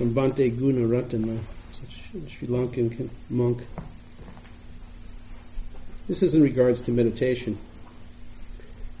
from 0.00 0.14
Bhante 0.14 0.50
Gunaratana, 0.50 1.38
Sri 2.26 2.48
Lankan 2.48 3.10
monk. 3.28 3.60
This 6.08 6.22
is 6.22 6.34
in 6.34 6.42
regards 6.42 6.80
to 6.84 6.90
meditation. 6.90 7.58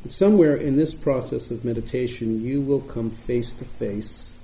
And 0.02 0.12
somewhere 0.12 0.54
in 0.54 0.76
this 0.76 0.92
process 0.92 1.50
of 1.50 1.64
meditation, 1.64 2.42
you 2.42 2.60
will 2.60 2.82
come 2.82 3.10
face 3.10 3.54
to 3.54 3.64
face 3.64 4.34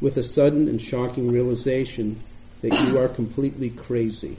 with 0.00 0.16
a 0.16 0.22
sudden 0.24 0.66
and 0.66 0.82
shocking 0.82 1.30
realization 1.30 2.20
that 2.62 2.72
you 2.80 2.98
are 2.98 3.06
completely 3.06 3.70
crazy. 3.70 4.36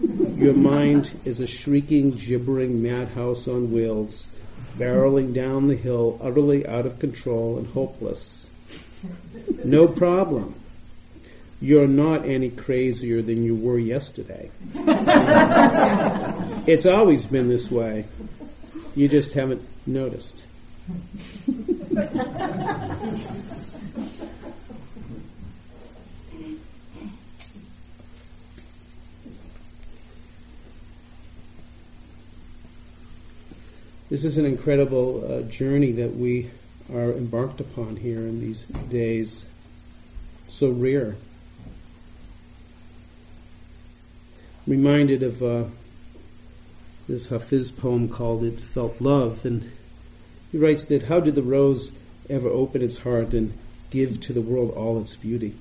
Your 0.00 0.54
mind 0.54 1.16
is 1.24 1.38
a 1.38 1.46
shrieking, 1.46 2.10
gibbering 2.10 2.82
madhouse 2.82 3.46
on 3.46 3.70
wheels, 3.70 4.26
barreling 4.76 5.32
down 5.32 5.68
the 5.68 5.76
hill, 5.76 6.18
utterly 6.20 6.66
out 6.66 6.86
of 6.86 6.98
control 6.98 7.56
and 7.56 7.68
hopeless. 7.68 8.46
No 9.66 9.88
problem. 9.88 10.54
You're 11.60 11.88
not 11.88 12.24
any 12.24 12.50
crazier 12.50 13.20
than 13.20 13.42
you 13.42 13.56
were 13.56 13.78
yesterday. 13.78 14.50
it's 16.66 16.86
always 16.86 17.26
been 17.26 17.48
this 17.48 17.68
way. 17.68 18.04
You 18.94 19.08
just 19.08 19.32
haven't 19.32 19.66
noticed. 19.84 20.46
This 34.08 34.24
is 34.24 34.38
an 34.38 34.46
incredible 34.46 35.24
uh, 35.28 35.42
journey 35.50 35.90
that 35.92 36.14
we 36.14 36.50
are 36.94 37.10
embarked 37.10 37.60
upon 37.60 37.96
here 37.96 38.20
in 38.20 38.38
these 38.38 38.64
days. 38.64 39.48
So 40.48 40.70
rare. 40.70 41.16
Reminded 44.66 45.22
of 45.22 45.42
uh, 45.42 45.64
this 47.08 47.28
Hafiz 47.28 47.70
poem 47.70 48.08
called 48.08 48.42
It 48.42 48.58
Felt 48.58 49.00
Love, 49.00 49.44
and 49.44 49.70
he 50.50 50.58
writes 50.58 50.86
that 50.86 51.04
how 51.04 51.20
did 51.20 51.34
the 51.34 51.42
rose 51.42 51.92
ever 52.28 52.48
open 52.48 52.82
its 52.82 52.98
heart 52.98 53.32
and 53.32 53.52
give 53.90 54.20
to 54.20 54.32
the 54.32 54.40
world 54.40 54.72
all 54.72 55.00
its 55.00 55.14
beauty? 55.16 55.54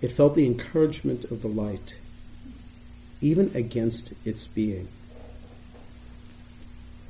It 0.00 0.12
felt 0.12 0.34
the 0.34 0.46
encouragement 0.46 1.24
of 1.24 1.42
the 1.42 1.48
light, 1.48 1.96
even 3.20 3.50
against 3.54 4.12
its 4.24 4.46
being. 4.46 4.88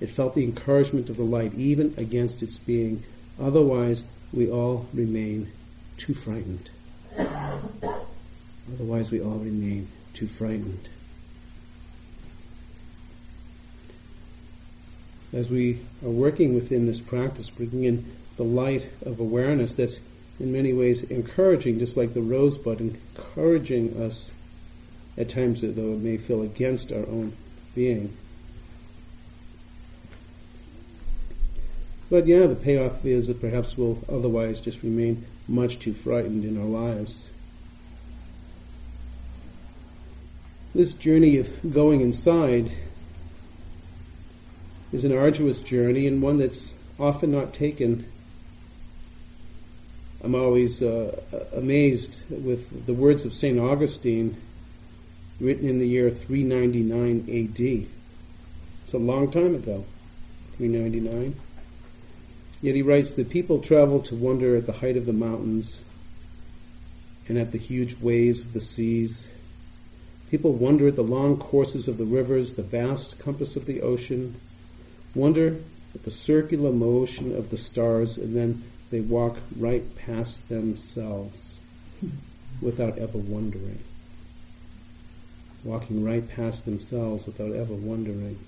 It 0.01 0.11
felt 0.11 0.35
the 0.35 0.45
encouragement 0.45 1.11
of 1.11 1.19
the 1.19 1.23
light 1.23 1.55
even 1.55 1.95
against 1.99 2.43
its 2.43 2.59
being. 2.59 3.03
Otherwise, 3.39 4.05
we 4.33 4.51
all 4.51 4.87
remain 4.95 5.53
too 6.01 6.15
frightened. 6.15 6.71
Otherwise, 8.73 9.11
we 9.11 9.21
all 9.21 9.39
remain 9.39 9.87
too 10.15 10.27
frightened. 10.27 10.89
As 15.35 15.51
we 15.51 15.81
are 16.03 16.09
working 16.09 16.55
within 16.55 16.87
this 16.87 17.01
practice, 17.01 17.51
bringing 17.51 17.85
in 17.85 18.13
the 18.37 18.45
light 18.45 18.91
of 19.05 19.21
awareness 19.21 19.75
that's 19.75 20.01
in 20.41 20.51
many 20.51 20.73
ways 20.73 21.03
encouraging, 21.03 21.79
just 21.79 21.99
like 21.99 22.15
the 22.15 22.23
rosebud, 22.23 22.81
encouraging 22.81 24.03
us 24.03 24.33
at 25.19 25.29
times, 25.29 25.61
though 25.61 25.69
it 25.69 25.99
may 25.99 26.17
feel 26.17 26.41
against 26.41 26.93
our 26.93 27.07
own 27.07 27.37
being. 27.75 28.17
But 32.09 32.27
yeah, 32.27 32.47
the 32.47 32.57
payoff 32.57 33.05
is 33.05 33.27
that 33.27 33.41
perhaps 33.41 33.77
we'll 33.77 33.99
otherwise 34.09 34.61
just 34.61 34.83
remain 34.83 35.27
much 35.51 35.81
too 35.81 35.93
frightened 35.93 36.45
in 36.45 36.57
our 36.57 36.65
lives. 36.65 37.31
This 40.75 40.93
journey 40.93 41.39
of 41.39 41.73
going 41.73 42.01
inside 42.01 42.71
is 44.93 45.05
an 45.05 45.17
arduous 45.17 45.61
journey 45.61 46.07
and 46.07 46.23
one 46.23 46.39
that's 46.39 46.73
often 47.01 47.33
not 47.33 47.53
taken. 47.53 48.07
I'm 50.23 50.37
always 50.37 50.81
uh, 50.81 51.21
amazed 51.53 52.21
with 52.31 52.87
the 52.87 52.95
words 52.95 53.27
of 53.27 53.33
St. 53.33 53.59
Augustine 53.59 54.37
written 55.41 55.69
in 55.69 55.81
the 55.81 55.89
year 55.89 56.11
399 56.11 57.25
AD. 57.29 57.87
It's 58.83 58.93
a 58.93 58.99
long 58.99 59.31
time 59.31 59.57
ago, 59.57 59.85
399. 60.59 61.35
Yet 62.63 62.75
he 62.75 62.83
writes 62.83 63.15
that 63.15 63.31
people 63.31 63.61
travel 63.61 64.01
to 64.03 64.15
wonder 64.15 64.57
at 64.57 64.67
the 64.67 64.73
height 64.73 64.97
of 64.97 65.07
the 65.07 65.13
mountains 65.13 65.83
and 67.29 67.39
at 67.39 67.53
the 67.53 67.59
huge 67.59 67.99
waves 68.01 68.41
of 68.41 68.53
the 68.53 68.61
seas. 68.61 69.31
People 70.31 70.53
wonder 70.53 70.89
at 70.89 70.97
the 70.97 71.03
long 71.03 71.39
courses 71.39 71.89
of 71.89 71.97
the 71.97 72.05
rivers, 72.05 72.55
the 72.55 72.63
vast 72.63 73.19
compass 73.19 73.57
of 73.57 73.67
the 73.67 73.81
ocean, 73.81 74.35
wonder 75.15 75.57
at 75.95 76.03
the 76.05 76.11
circular 76.11 76.73
motion 76.73 77.35
of 77.35 77.51
the 77.51 77.57
stars, 77.57 78.19
and 78.19 78.37
then 78.37 78.63
they 78.91 79.01
walk 79.01 79.39
right 79.57 79.83
past 79.97 80.49
themselves 80.49 81.61
without 82.61 82.99
ever 82.99 83.19
wondering. 83.19 83.79
Walking 85.65 86.05
right 86.05 86.29
past 86.29 86.65
themselves 86.65 87.27
without 87.27 87.53
ever 87.53 87.75
wondering. 87.75 88.39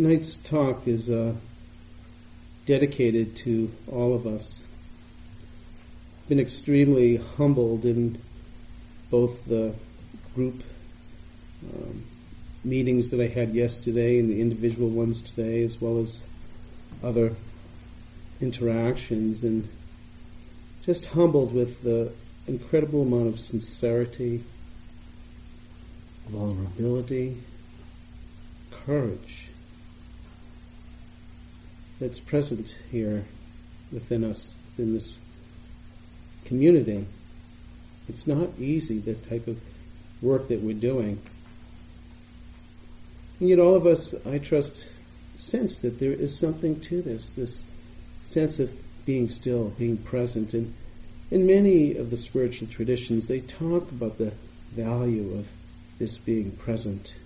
Tonight's 0.00 0.36
talk 0.36 0.88
is 0.88 1.10
uh, 1.10 1.34
dedicated 2.64 3.36
to 3.36 3.70
all 3.86 4.14
of 4.14 4.26
us. 4.26 4.66
I've 6.22 6.28
been 6.30 6.40
extremely 6.40 7.16
humbled 7.16 7.84
in 7.84 8.18
both 9.10 9.44
the 9.44 9.74
group 10.34 10.64
um, 11.70 12.02
meetings 12.64 13.10
that 13.10 13.20
I 13.20 13.26
had 13.26 13.50
yesterday 13.50 14.18
and 14.18 14.30
the 14.30 14.40
individual 14.40 14.88
ones 14.88 15.20
today, 15.20 15.62
as 15.64 15.78
well 15.82 15.98
as 15.98 16.24
other 17.04 17.34
interactions, 18.40 19.42
and 19.42 19.68
just 20.82 21.04
humbled 21.04 21.52
with 21.52 21.82
the 21.82 22.10
incredible 22.46 23.02
amount 23.02 23.26
of 23.26 23.38
sincerity, 23.38 24.44
vulnerability, 26.30 27.36
courage 28.70 29.49
that's 32.00 32.18
present 32.18 32.78
here 32.90 33.24
within 33.92 34.24
us, 34.24 34.56
in 34.78 34.94
this 34.94 35.18
community. 36.46 37.06
It's 38.08 38.26
not 38.26 38.48
easy, 38.58 38.98
the 38.98 39.14
type 39.14 39.46
of 39.46 39.60
work 40.22 40.48
that 40.48 40.60
we're 40.60 40.74
doing. 40.74 41.20
And 43.38 43.48
yet 43.48 43.58
all 43.58 43.74
of 43.74 43.86
us, 43.86 44.14
I 44.26 44.38
trust, 44.38 44.88
sense 45.36 45.78
that 45.78 45.98
there 45.98 46.12
is 46.12 46.36
something 46.36 46.80
to 46.80 47.00
this, 47.02 47.32
this 47.32 47.64
sense 48.22 48.58
of 48.58 48.74
being 49.06 49.28
still, 49.28 49.70
being 49.70 49.96
present. 49.96 50.54
And 50.54 50.74
in 51.30 51.46
many 51.46 51.96
of 51.96 52.10
the 52.10 52.16
spiritual 52.16 52.68
traditions, 52.68 53.28
they 53.28 53.40
talk 53.40 53.90
about 53.90 54.18
the 54.18 54.32
value 54.72 55.34
of 55.38 55.50
this 55.98 56.18
being 56.18 56.52
present. 56.52 57.16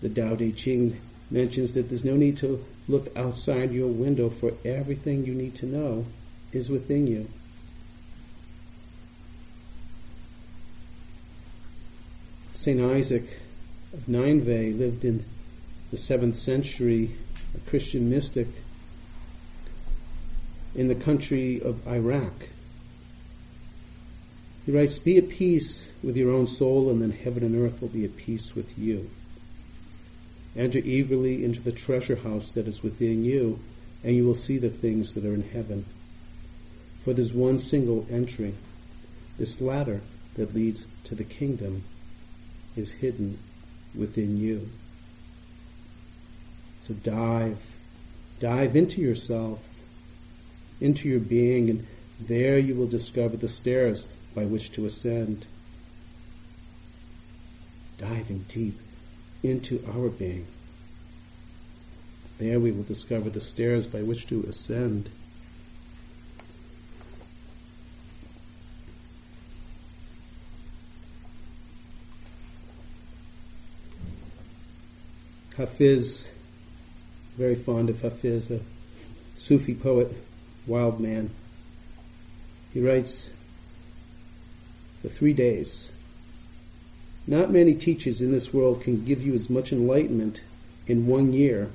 The 0.00 0.08
Tao 0.08 0.36
Te 0.36 0.52
Ching 0.52 1.00
mentions 1.30 1.74
that 1.74 1.88
there's 1.88 2.04
no 2.04 2.16
need 2.16 2.36
to 2.38 2.64
look 2.88 3.14
outside 3.16 3.72
your 3.72 3.88
window, 3.88 4.30
for 4.30 4.52
everything 4.64 5.26
you 5.26 5.34
need 5.34 5.54
to 5.56 5.66
know 5.66 6.06
is 6.52 6.70
within 6.70 7.06
you. 7.06 7.28
St. 12.52 12.80
Isaac 12.80 13.38
of 13.92 14.08
Nineveh 14.08 14.76
lived 14.76 15.04
in 15.04 15.24
the 15.90 15.96
7th 15.96 16.36
century, 16.36 17.14
a 17.54 17.70
Christian 17.70 18.10
mystic 18.10 18.48
in 20.74 20.88
the 20.88 20.94
country 20.94 21.60
of 21.62 21.86
Iraq. 21.86 22.32
He 24.66 24.72
writes, 24.72 24.98
Be 24.98 25.18
at 25.18 25.28
peace 25.28 25.90
with 26.02 26.16
your 26.16 26.32
own 26.32 26.46
soul, 26.46 26.90
and 26.90 27.00
then 27.00 27.10
heaven 27.10 27.42
and 27.42 27.56
earth 27.56 27.80
will 27.80 27.88
be 27.88 28.04
at 28.04 28.16
peace 28.16 28.54
with 28.54 28.78
you. 28.78 29.08
Enter 30.58 30.80
eagerly 30.80 31.44
into 31.44 31.60
the 31.60 31.70
treasure 31.70 32.16
house 32.16 32.50
that 32.50 32.66
is 32.66 32.82
within 32.82 33.24
you, 33.24 33.60
and 34.02 34.16
you 34.16 34.26
will 34.26 34.34
see 34.34 34.58
the 34.58 34.68
things 34.68 35.14
that 35.14 35.24
are 35.24 35.32
in 35.32 35.48
heaven. 35.48 35.84
For 37.00 37.14
there's 37.14 37.32
one 37.32 37.60
single 37.60 38.04
entry. 38.10 38.54
This 39.38 39.60
ladder 39.60 40.00
that 40.34 40.56
leads 40.56 40.88
to 41.04 41.14
the 41.14 41.22
kingdom 41.22 41.84
is 42.76 42.90
hidden 42.90 43.38
within 43.94 44.36
you. 44.36 44.68
So 46.80 46.94
dive, 46.94 47.64
dive 48.40 48.74
into 48.74 49.00
yourself, 49.00 49.64
into 50.80 51.08
your 51.08 51.20
being, 51.20 51.70
and 51.70 51.86
there 52.18 52.58
you 52.58 52.74
will 52.74 52.88
discover 52.88 53.36
the 53.36 53.48
stairs 53.48 54.08
by 54.34 54.44
which 54.44 54.72
to 54.72 54.86
ascend. 54.86 55.46
Diving 57.96 58.44
deep 58.48 58.80
into 59.42 59.84
our 59.94 60.08
being. 60.08 60.46
There 62.38 62.60
we 62.60 62.70
will 62.70 62.84
discover 62.84 63.30
the 63.30 63.40
stairs 63.40 63.86
by 63.86 64.02
which 64.02 64.26
to 64.28 64.44
ascend. 64.48 65.10
Hafiz, 75.56 76.30
very 77.36 77.56
fond 77.56 77.90
of 77.90 78.00
Hafiz, 78.00 78.48
a 78.52 78.60
Sufi 79.36 79.74
poet, 79.74 80.12
wild 80.68 81.00
man. 81.00 81.30
He 82.72 82.80
writes, 82.80 83.32
for 85.02 85.08
three 85.08 85.32
days, 85.32 85.90
not 87.28 87.50
many 87.50 87.74
teachers 87.74 88.22
in 88.22 88.32
this 88.32 88.54
world 88.54 88.80
can 88.80 89.04
give 89.04 89.22
you 89.22 89.34
as 89.34 89.50
much 89.50 89.70
enlightenment 89.70 90.42
in 90.86 91.06
one 91.06 91.34
year 91.34 91.68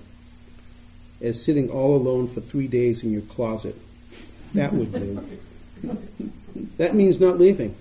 as 1.21 1.41
sitting 1.41 1.69
all 1.69 1.95
alone 1.95 2.27
for 2.27 2.41
three 2.41 2.67
days 2.67 3.03
in 3.03 3.13
your 3.13 3.21
closet. 3.21 3.75
That 4.55 4.73
would 4.73 4.91
do. 4.91 5.39
that 6.77 6.95
means 6.95 7.19
not 7.19 7.39
leaving. 7.39 7.75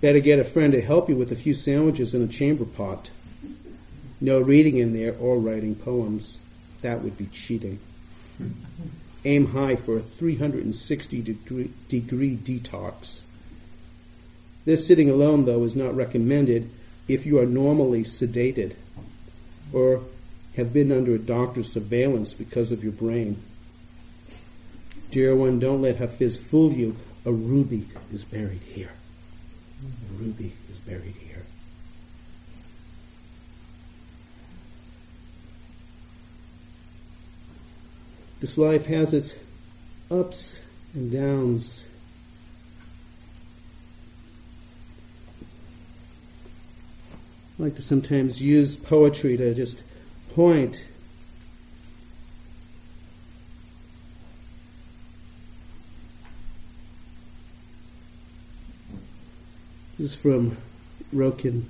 Better 0.00 0.20
get 0.20 0.38
a 0.38 0.44
friend 0.44 0.72
to 0.74 0.80
help 0.80 1.08
you 1.08 1.16
with 1.16 1.32
a 1.32 1.36
few 1.36 1.54
sandwiches 1.54 2.14
and 2.14 2.30
a 2.30 2.32
chamber 2.32 2.64
pot. 2.64 3.10
No 4.20 4.40
reading 4.40 4.78
in 4.78 4.92
there 4.92 5.16
or 5.18 5.38
writing 5.38 5.74
poems. 5.74 6.40
That 6.82 7.02
would 7.02 7.18
be 7.18 7.26
cheating. 7.26 7.80
Aim 9.24 9.46
high 9.46 9.74
for 9.74 9.96
a 9.96 10.02
360 10.02 11.22
degree, 11.22 11.72
degree 11.88 12.36
detox. 12.36 13.24
This 14.68 14.86
sitting 14.86 15.08
alone, 15.08 15.46
though, 15.46 15.64
is 15.64 15.74
not 15.74 15.96
recommended 15.96 16.68
if 17.08 17.24
you 17.24 17.38
are 17.38 17.46
normally 17.46 18.02
sedated 18.02 18.74
or 19.72 20.02
have 20.56 20.74
been 20.74 20.92
under 20.92 21.14
a 21.14 21.18
doctor's 21.18 21.72
surveillance 21.72 22.34
because 22.34 22.70
of 22.70 22.84
your 22.84 22.92
brain. 22.92 23.42
Dear 25.10 25.34
one, 25.34 25.58
don't 25.58 25.80
let 25.80 25.96
Hafiz 25.96 26.36
fool 26.36 26.70
you. 26.70 26.94
A 27.24 27.32
ruby 27.32 27.86
is 28.12 28.24
buried 28.24 28.60
here. 28.60 28.90
A 29.82 30.22
ruby 30.22 30.52
is 30.70 30.78
buried 30.80 31.14
here. 31.18 31.46
This 38.40 38.58
life 38.58 38.84
has 38.84 39.14
its 39.14 39.34
ups 40.10 40.60
and 40.92 41.10
downs. 41.10 41.87
I 47.58 47.64
like 47.64 47.76
to 47.76 47.82
sometimes 47.82 48.40
use 48.40 48.76
poetry 48.76 49.36
to 49.36 49.54
just 49.54 49.82
point 50.34 50.84
This 59.98 60.12
is 60.12 60.16
from 60.16 60.56
Ryokan. 61.12 61.64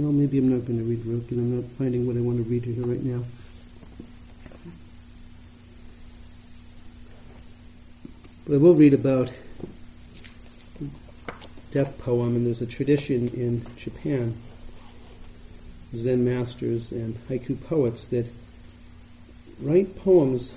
Well, 0.00 0.12
maybe 0.12 0.38
I'm 0.38 0.48
not 0.48 0.66
going 0.66 0.78
to 0.78 0.84
read 0.84 1.04
Ryokan. 1.04 1.32
I'm 1.32 1.56
not 1.56 1.70
finding 1.72 2.06
what 2.06 2.16
I 2.16 2.20
want 2.20 2.38
to 2.38 2.42
read 2.44 2.64
here 2.64 2.82
right 2.86 3.02
now. 3.02 3.22
But 8.46 8.54
I 8.54 8.56
will 8.56 8.74
read 8.74 8.94
about 8.94 9.30
death 11.70 11.98
poem, 11.98 12.34
and 12.34 12.46
there's 12.46 12.62
a 12.62 12.66
tradition 12.66 13.28
in 13.28 13.66
Japan, 13.76 14.38
Zen 15.94 16.24
masters 16.24 16.92
and 16.92 17.18
haiku 17.28 17.62
poets 17.62 18.06
that 18.06 18.30
write 19.60 19.96
poems 19.96 20.54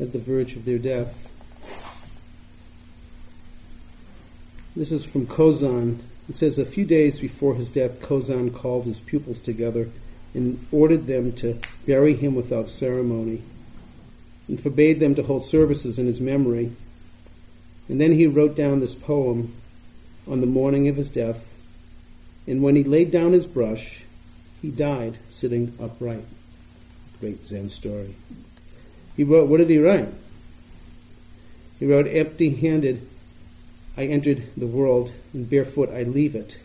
at 0.00 0.12
the 0.12 0.18
verge 0.18 0.56
of 0.56 0.64
their 0.64 0.78
death. 0.78 1.30
This 4.74 4.92
is 4.92 5.04
from 5.04 5.26
Kozan, 5.26 5.98
it 6.30 6.36
says 6.36 6.58
a 6.58 6.64
few 6.64 6.84
days 6.84 7.18
before 7.18 7.56
his 7.56 7.72
death, 7.72 8.00
Kozan 8.00 8.54
called 8.54 8.84
his 8.84 9.00
pupils 9.00 9.40
together 9.40 9.88
and 10.32 10.64
ordered 10.70 11.08
them 11.08 11.32
to 11.32 11.58
bury 11.86 12.14
him 12.14 12.36
without 12.36 12.68
ceremony 12.68 13.42
and 14.46 14.60
forbade 14.60 15.00
them 15.00 15.16
to 15.16 15.24
hold 15.24 15.42
services 15.42 15.98
in 15.98 16.06
his 16.06 16.20
memory. 16.20 16.70
And 17.88 18.00
then 18.00 18.12
he 18.12 18.28
wrote 18.28 18.54
down 18.54 18.78
this 18.78 18.94
poem 18.94 19.52
on 20.28 20.40
the 20.40 20.46
morning 20.46 20.86
of 20.86 20.94
his 20.94 21.10
death. 21.10 21.52
And 22.46 22.62
when 22.62 22.76
he 22.76 22.84
laid 22.84 23.10
down 23.10 23.32
his 23.32 23.48
brush, 23.48 24.04
he 24.62 24.70
died 24.70 25.18
sitting 25.30 25.76
upright. 25.80 26.24
Great 27.18 27.44
Zen 27.44 27.68
story. 27.68 28.14
He 29.16 29.24
wrote, 29.24 29.48
what 29.48 29.56
did 29.56 29.68
he 29.68 29.78
write? 29.78 30.14
He 31.80 31.86
wrote, 31.86 32.06
empty 32.06 32.50
handed 32.50 33.04
I 34.00 34.04
entered 34.04 34.42
the 34.56 34.66
world, 34.66 35.12
and 35.34 35.48
barefoot 35.50 35.90
I 35.90 36.04
leave 36.04 36.34
it. 36.34 36.58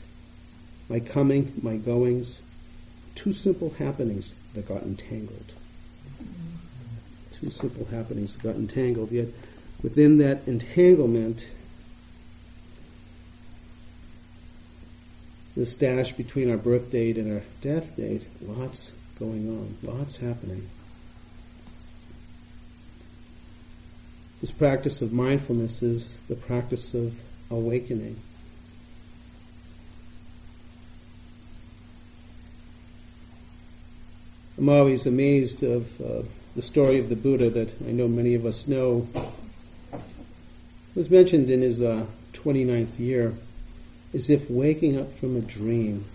My 0.87 1.01
coming, 1.01 1.51
my 1.61 1.75
goings, 1.75 2.41
two 3.13 3.33
simple 3.33 3.71
happenings 3.71 4.33
that 4.53 4.69
got 4.69 4.83
entangled. 4.83 5.53
Two 7.31 7.49
simple 7.49 7.87
happenings 7.87 8.37
that 8.37 8.43
got 8.43 8.55
entangled, 8.55 9.11
yet 9.11 9.27
within 9.83 10.19
that 10.19 10.47
entanglement, 10.47 11.45
this 15.57 15.75
dash 15.75 16.13
between 16.13 16.49
our 16.49 16.55
birth 16.55 16.89
date 16.89 17.17
and 17.17 17.33
our 17.33 17.43
death 17.59 17.97
date, 17.97 18.29
lots 18.43 18.93
going 19.19 19.49
on, 19.49 19.77
lots 19.83 20.15
happening. 20.15 20.69
This 24.39 24.51
practice 24.51 25.01
of 25.01 25.11
mindfulness 25.11 25.81
is 25.81 26.17
the 26.29 26.35
practice 26.35 26.93
of 26.93 27.21
awakening. 27.49 28.17
I'm 34.57 34.69
always 34.69 35.05
amazed 35.05 35.63
of 35.63 35.99
uh, 35.99 36.23
the 36.55 36.61
story 36.61 36.97
of 36.99 37.09
the 37.09 37.15
Buddha 37.15 37.49
that 37.49 37.73
I 37.85 37.91
know 37.91 38.07
many 38.07 38.35
of 38.35 38.45
us 38.45 38.67
know. 38.67 39.07
It 39.93 40.01
was 40.95 41.09
mentioned 41.09 41.51
in 41.51 41.61
his 41.61 41.81
uh, 41.81 42.05
29th 42.33 42.99
year 42.99 43.33
as 44.13 44.29
if 44.29 44.49
waking 44.49 44.97
up 44.97 45.11
from 45.11 45.35
a 45.35 45.41
dream. 45.41 46.05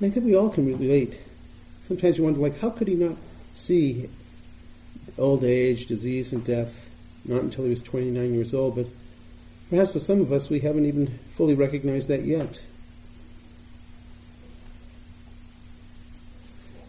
And 0.00 0.10
I 0.10 0.14
think 0.14 0.24
we 0.24 0.34
all 0.34 0.48
can 0.48 0.66
relate. 0.66 1.20
Sometimes 1.86 2.16
you 2.16 2.24
wonder, 2.24 2.40
like, 2.40 2.58
how 2.60 2.70
could 2.70 2.88
he 2.88 2.94
not 2.94 3.16
see 3.54 4.08
old 5.18 5.44
age, 5.44 5.86
disease, 5.86 6.32
and 6.32 6.42
death, 6.42 6.90
not 7.26 7.42
until 7.42 7.64
he 7.64 7.70
was 7.70 7.82
29 7.82 8.32
years 8.32 8.54
old, 8.54 8.76
but 8.76 8.86
perhaps 9.72 9.94
to 9.94 10.00
some 10.00 10.20
of 10.20 10.30
us 10.30 10.50
we 10.50 10.60
haven't 10.60 10.84
even 10.84 11.06
fully 11.30 11.54
recognized 11.54 12.08
that 12.08 12.20
yet. 12.24 12.62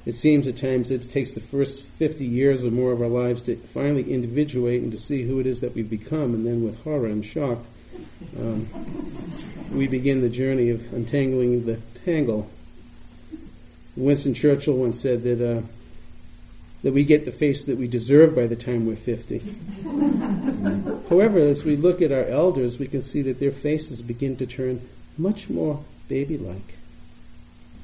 It 0.06 0.16
seems 0.16 0.48
at 0.48 0.58
times 0.58 0.92
it 0.92 1.10
takes 1.10 1.32
the 1.32 1.40
first 1.40 1.84
50 1.84 2.26
years 2.26 2.66
or 2.66 2.72
more 2.72 2.92
of 2.92 3.02
our 3.02 3.08
lives 3.08 3.42
to 3.44 3.56
finally 3.56 4.12
individuate 4.12 4.82
and 4.82 4.92
to 4.92 4.98
see 4.98 5.24
who 5.24 5.40
it 5.40 5.46
is 5.46 5.62
that 5.62 5.74
we've 5.74 5.90
become, 5.90 6.34
and 6.34 6.46
then 6.46 6.62
with 6.62 6.84
horror 6.84 7.06
and 7.06 7.24
shock, 7.24 7.60
um, 8.38 8.68
we 9.72 9.88
begin 9.88 10.20
the 10.20 10.30
journey 10.30 10.70
of 10.70 10.92
untangling 10.92 11.66
the 11.66 11.78
tangle. 12.04 12.52
Winston 13.96 14.34
Churchill 14.34 14.76
once 14.76 15.00
said 15.00 15.24
that 15.24 15.40
uh, 15.40 15.62
that 16.84 16.94
we 16.94 17.06
get 17.06 17.26
the 17.26 17.32
face 17.32 17.66
that 17.66 17.78
we 17.78 17.88
deserve 17.88 18.36
by 18.36 18.46
the 18.46 18.58
time 18.58 18.86
we're 18.86 18.96
50. 18.96 19.40
However, 21.10 21.40
as 21.40 21.64
we 21.64 21.78
look 21.78 22.02
at 22.02 22.12
our 22.12 22.26
elders, 22.26 22.78
we 22.78 22.88
can 22.88 23.02
see 23.02 23.22
that 23.24 23.40
their 23.40 23.52
faces 23.52 24.02
begin 24.02 24.36
to 24.38 24.46
turn 24.46 24.82
much 25.18 25.50
more 25.50 25.84
baby 26.10 26.38
like, 26.38 26.78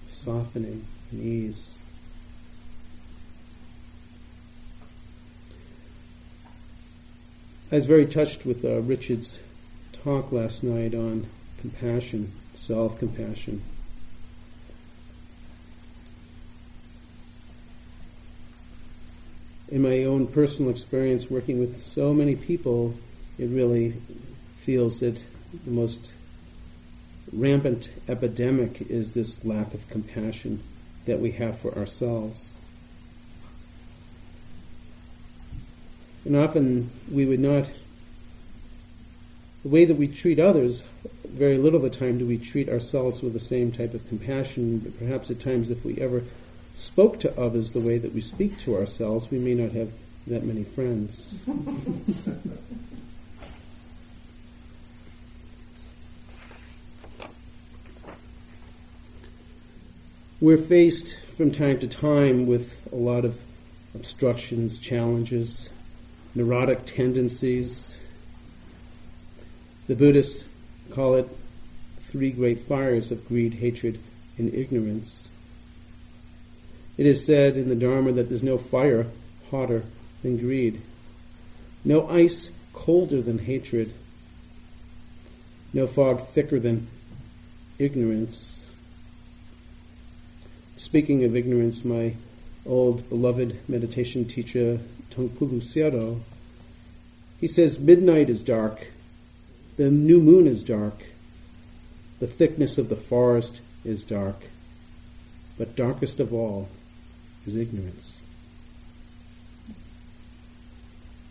softening, 0.07 0.85
and 1.11 1.23
ease. 1.23 1.77
I 7.71 7.75
was 7.75 7.85
very 7.85 8.07
touched 8.07 8.45
with 8.45 8.65
uh, 8.65 8.79
Richard's 8.81 9.39
talk 9.93 10.31
last 10.31 10.63
night 10.63 10.95
on 10.95 11.27
compassion, 11.59 12.31
self 12.53 12.99
compassion. 12.99 13.61
In 19.71 19.83
my 19.83 20.03
own 20.03 20.25
personal 20.25 20.71
experience 20.71 21.29
working 21.29 21.59
with 21.59 21.83
so 21.83 22.11
many 22.11 22.35
people, 22.35 22.95
it 23.37 23.49
really 23.49 23.93
feels 24.55 24.99
that 25.01 25.23
the 25.65 25.71
most 25.71 26.11
rampant 27.31 27.89
epidemic 28.07 28.81
is 28.89 29.13
this 29.13 29.45
lack 29.45 29.75
of 29.75 29.87
compassion 29.89 30.63
that 31.05 31.19
we 31.19 31.31
have 31.31 31.57
for 31.57 31.77
ourselves. 31.77 32.57
And 36.25 36.35
often 36.35 36.89
we 37.11 37.27
would 37.27 37.39
not, 37.39 37.69
the 39.63 39.69
way 39.69 39.85
that 39.85 39.97
we 39.97 40.07
treat 40.07 40.39
others, 40.39 40.83
very 41.27 41.59
little 41.59 41.83
of 41.83 41.91
the 41.91 41.95
time 41.95 42.17
do 42.17 42.25
we 42.25 42.39
treat 42.39 42.69
ourselves 42.69 43.21
with 43.21 43.33
the 43.33 43.39
same 43.39 43.71
type 43.71 43.93
of 43.93 44.07
compassion. 44.09 44.79
But 44.79 44.97
perhaps 44.97 45.29
at 45.29 45.39
times, 45.39 45.69
if 45.69 45.85
we 45.85 45.97
ever 45.99 46.23
spoke 46.79 47.19
to 47.19 47.39
others 47.39 47.73
the 47.73 47.79
way 47.79 47.97
that 47.97 48.13
we 48.13 48.21
speak 48.21 48.57
to 48.59 48.77
ourselves, 48.77 49.29
we 49.29 49.37
may 49.37 49.53
not 49.53 49.71
have 49.73 49.91
that 50.27 50.43
many 50.43 50.63
friends. 50.63 51.37
We're 60.41 60.55
faced 60.55 61.19
from 61.25 61.51
time 61.51 61.79
to 61.79 61.87
time 61.87 62.47
with 62.47 62.79
a 62.93 62.95
lot 62.95 63.25
of 63.25 63.41
obstructions, 63.93 64.79
challenges, 64.79 65.69
neurotic 66.33 66.85
tendencies. 66.85 68.01
The 69.87 69.95
Buddhists 69.95 70.47
call 70.91 71.15
it 71.15 71.27
three 71.97 72.31
great 72.31 72.61
fires 72.61 73.11
of 73.11 73.27
greed, 73.27 73.55
hatred, 73.55 73.99
and 74.37 74.53
ignorance. 74.53 75.28
It 76.99 77.05
is 77.05 77.25
said 77.25 77.55
in 77.55 77.69
the 77.69 77.77
Dharma 77.77 78.11
that 78.11 78.27
there's 78.27 78.43
no 78.43 78.57
fire 78.57 79.07
hotter 79.49 79.83
than 80.21 80.35
greed, 80.35 80.81
no 81.85 82.05
ice 82.09 82.51
colder 82.73 83.21
than 83.21 83.37
hatred, 83.37 83.93
no 85.71 85.87
fog 85.87 86.19
thicker 86.19 86.59
than 86.59 86.87
ignorance. 87.77 88.69
Speaking 90.75 91.23
of 91.23 91.37
ignorance, 91.37 91.85
my 91.85 92.15
old 92.65 93.07
beloved 93.07 93.57
meditation 93.69 94.25
teacher, 94.25 94.81
Taungpulu 95.09 95.61
Sayadaw, 95.61 96.19
he 97.39 97.47
says, 97.47 97.79
Midnight 97.79 98.29
is 98.29 98.43
dark, 98.43 98.91
the 99.77 99.89
new 99.89 100.19
moon 100.19 100.47
is 100.47 100.65
dark, 100.65 101.01
the 102.19 102.27
thickness 102.27 102.77
of 102.77 102.89
the 102.89 102.97
forest 102.97 103.61
is 103.85 104.03
dark, 104.03 104.35
but 105.57 105.77
darkest 105.77 106.19
of 106.19 106.33
all 106.33 106.67
is 107.49 107.55
ignorance. 107.55 108.21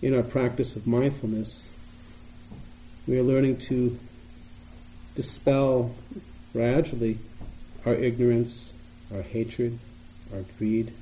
In 0.03 0.15
our 0.15 0.23
practice 0.23 0.77
of 0.77 0.87
mindfulness, 0.87 1.71
we 3.07 3.19
are 3.19 3.23
learning 3.23 3.59
to 3.69 3.99
dispel 5.15 5.95
gradually 6.53 7.19
our 7.87 7.95
ignorance 7.95 8.73
our 9.15 9.23
hatred, 9.23 9.79
our 10.33 10.43
greed. 10.59 10.93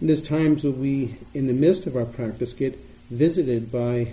And 0.00 0.08
there's 0.08 0.22
times 0.22 0.64
when 0.64 0.80
we, 0.80 1.16
in 1.34 1.46
the 1.46 1.52
midst 1.52 1.86
of 1.86 1.96
our 1.96 2.04
practice, 2.04 2.52
get 2.52 2.78
visited 3.10 3.70
by 3.70 4.12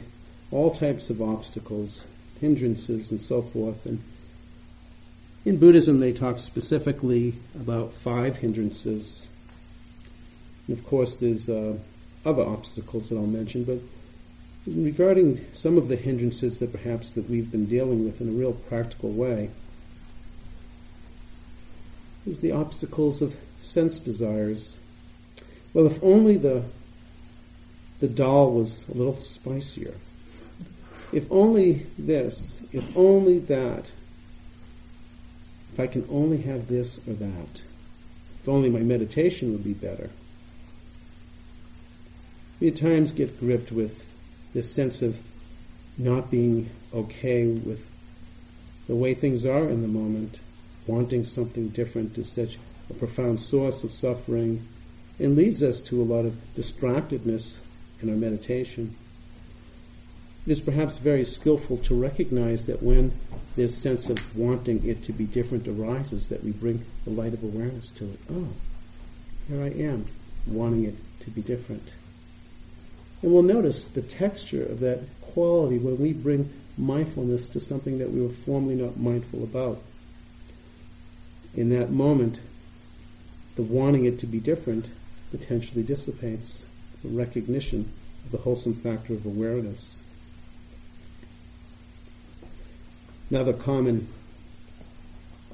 all 0.51 0.71
types 0.71 1.09
of 1.09 1.21
obstacles, 1.21 2.05
hindrances, 2.39 3.12
and 3.12 3.19
so 3.19 3.41
forth. 3.41 3.85
And 3.85 4.01
in 5.45 5.57
Buddhism, 5.57 6.00
they 6.00 6.13
talk 6.13 6.39
specifically 6.39 7.33
about 7.55 7.93
five 7.93 8.38
hindrances. 8.38 9.27
And 10.67 10.77
of 10.77 10.85
course, 10.85 11.17
there's 11.17 11.50
uh, 11.50 11.77
other 12.25 12.43
obstacles 12.43 13.09
that 13.09 13.17
I'll 13.17 13.27
mention, 13.27 13.63
but 13.63 13.79
regarding 14.65 15.45
some 15.53 15.77
of 15.77 15.89
the 15.89 15.97
hindrances 15.97 16.59
that 16.59 16.71
perhaps 16.71 17.13
that 17.13 17.29
we've 17.29 17.51
been 17.51 17.65
dealing 17.65 18.05
with 18.05 18.21
in 18.21 18.29
a 18.29 18.31
real 18.31 18.53
practical 18.53 19.12
way, 19.12 19.50
is 22.25 22.39
the 22.39 22.53
obstacles 22.53 23.21
of 23.21 23.35
sense 23.59 24.00
desires. 24.00 24.77
Well, 25.73 25.85
if 25.85 26.01
only 26.01 26.38
the 26.38 26.63
the 28.00 28.09
dal 28.09 28.51
was 28.51 28.85
a 28.89 28.93
little 28.93 29.15
spicier. 29.15 29.93
If 31.13 31.31
only 31.31 31.85
this, 31.97 32.62
if 32.73 32.97
only 32.97 33.39
that. 33.39 33.91
If 35.74 35.80
I 35.80 35.88
can 35.88 36.06
only 36.12 36.38
have 36.44 36.68
this 36.68 37.00
or 37.08 37.13
that. 37.13 37.63
If 38.39 38.48
only 38.48 38.70
my 38.70 38.82
meditation 38.82 39.53
would 39.53 39.63
be 39.63 39.74
better. 39.74 40.12
We 42.60 42.68
at 42.68 42.75
times 42.75 43.12
get 43.12 43.39
gripped 43.39 43.72
with 43.72 44.06
this 44.53 44.72
sense 44.72 45.01
of 45.01 45.20
not 45.98 46.30
being 46.30 46.70
okay 46.94 47.48
with 47.48 47.89
the 48.88 48.96
way 48.96 49.15
things 49.15 49.48
are 49.48 49.68
in 49.68 49.82
the 49.82 49.88
moment 49.88 50.39
wanting 50.86 51.24
something 51.24 51.70
different 51.70 52.20
is 52.20 52.32
such 52.32 52.60
a 52.92 52.94
profound 52.94 53.39
source 53.39 53.84
of 53.84 53.92
suffering 53.92 54.68
and 55.18 55.36
leads 55.36 55.63
us 55.63 55.82
to 55.82 56.03
a 56.03 56.06
lot 56.06 56.25
of 56.25 56.36
distractedness 56.56 57.60
in 58.01 58.12
our 58.12 58.15
meditation. 58.15 58.96
It 60.45 60.51
is 60.51 60.62
perhaps 60.62 60.97
very 60.97 61.23
skillful 61.23 61.77
to 61.77 61.95
recognize 61.95 62.65
that 62.65 62.83
when 62.83 63.13
this 63.55 63.77
sense 63.77 64.09
of 64.09 64.38
wanting 64.38 64.85
it 64.88 65.03
to 65.03 65.13
be 65.13 65.25
different 65.25 65.67
arises, 65.67 66.29
that 66.29 66.43
we 66.43 66.51
bring 66.51 66.83
the 67.05 67.12
light 67.12 67.33
of 67.33 67.43
awareness 67.43 67.91
to 67.91 68.05
it. 68.05 68.19
Oh, 68.31 68.47
here 69.47 69.62
I 69.62 69.69
am, 69.69 70.05
wanting 70.47 70.85
it 70.85 70.95
to 71.21 71.29
be 71.29 71.41
different. 71.41 71.93
And 73.21 73.31
we'll 73.31 73.43
notice 73.43 73.85
the 73.85 74.01
texture 74.01 74.63
of 74.63 74.79
that 74.81 75.00
quality 75.21 75.77
when 75.77 75.97
we 75.97 76.13
bring 76.13 76.51
mindfulness 76.77 77.50
to 77.50 77.59
something 77.59 78.00
that 78.00 78.12
we 78.12 78.21
were 78.21 78.29
formerly 78.29 78.75
not 78.75 78.97
mindful 78.97 79.43
about 79.43 79.79
in 81.55 81.69
that 81.69 81.91
moment, 81.91 82.39
the 83.55 83.63
wanting 83.63 84.05
it 84.05 84.19
to 84.19 84.25
be 84.25 84.39
different 84.39 84.89
potentially 85.31 85.83
dissipates 85.83 86.65
the 87.03 87.09
recognition 87.09 87.91
of 88.25 88.31
the 88.31 88.38
wholesome 88.39 88.73
factor 88.73 89.13
of 89.13 89.25
awareness. 89.25 90.00
Another 93.33 93.53
common 93.53 94.07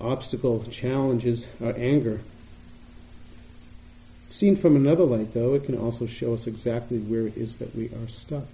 obstacle, 0.01 0.65
challenges 0.65 1.47
are 1.63 1.73
anger. 1.77 2.19
Seen 4.27 4.57
from 4.57 4.75
another 4.75 5.05
light, 5.05 5.33
though, 5.33 5.53
it 5.53 5.63
can 5.63 5.77
also 5.77 6.05
show 6.05 6.33
us 6.33 6.45
exactly 6.45 6.97
where 6.97 7.25
it 7.25 7.37
is 7.37 7.59
that 7.59 7.73
we 7.73 7.85
are 7.85 8.07
stuck. 8.09 8.49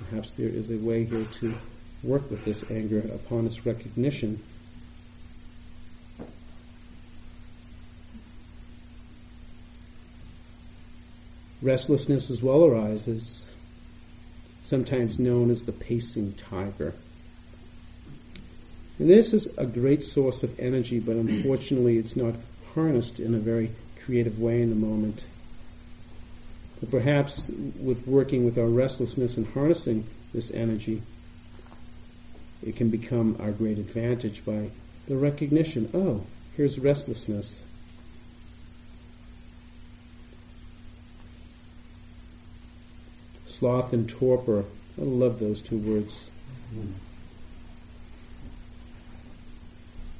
Perhaps 0.00 0.34
there 0.34 0.50
is 0.50 0.70
a 0.70 0.76
way 0.76 1.04
here 1.04 1.24
to 1.24 1.54
work 2.02 2.30
with 2.30 2.44
this 2.44 2.70
anger 2.70 2.98
upon 2.98 3.46
its 3.46 3.64
recognition 3.64 4.38
Restlessness 11.62 12.30
as 12.30 12.42
well 12.42 12.66
arises, 12.66 13.50
sometimes 14.60 15.18
known 15.18 15.50
as 15.50 15.62
the 15.62 15.72
pacing 15.72 16.34
tiger. 16.34 16.92
And 19.00 19.08
this 19.08 19.32
is 19.32 19.48
a 19.56 19.64
great 19.64 20.02
source 20.02 20.42
of 20.42 20.60
energy, 20.60 21.00
but 21.00 21.16
unfortunately 21.16 21.96
it's 21.96 22.16
not 22.16 22.34
harnessed 22.74 23.18
in 23.18 23.34
a 23.34 23.38
very 23.38 23.70
creative 24.04 24.38
way 24.38 24.60
in 24.60 24.68
the 24.68 24.76
moment. 24.76 25.24
But 26.80 26.90
perhaps 26.90 27.50
with 27.80 28.06
working 28.06 28.44
with 28.44 28.58
our 28.58 28.66
restlessness 28.66 29.38
and 29.38 29.46
harnessing 29.54 30.04
this 30.34 30.50
energy, 30.50 31.00
it 32.62 32.76
can 32.76 32.90
become 32.90 33.38
our 33.40 33.52
great 33.52 33.78
advantage 33.78 34.44
by 34.44 34.68
the 35.08 35.16
recognition, 35.16 35.88
oh, 35.94 36.26
here's 36.56 36.78
restlessness. 36.78 37.62
sloth 43.46 43.92
and 43.92 44.08
torpor. 44.08 44.64
I 44.98 45.02
love 45.02 45.38
those 45.38 45.60
two 45.60 45.76
words. 45.76 46.30
Mm-hmm. 46.74 47.09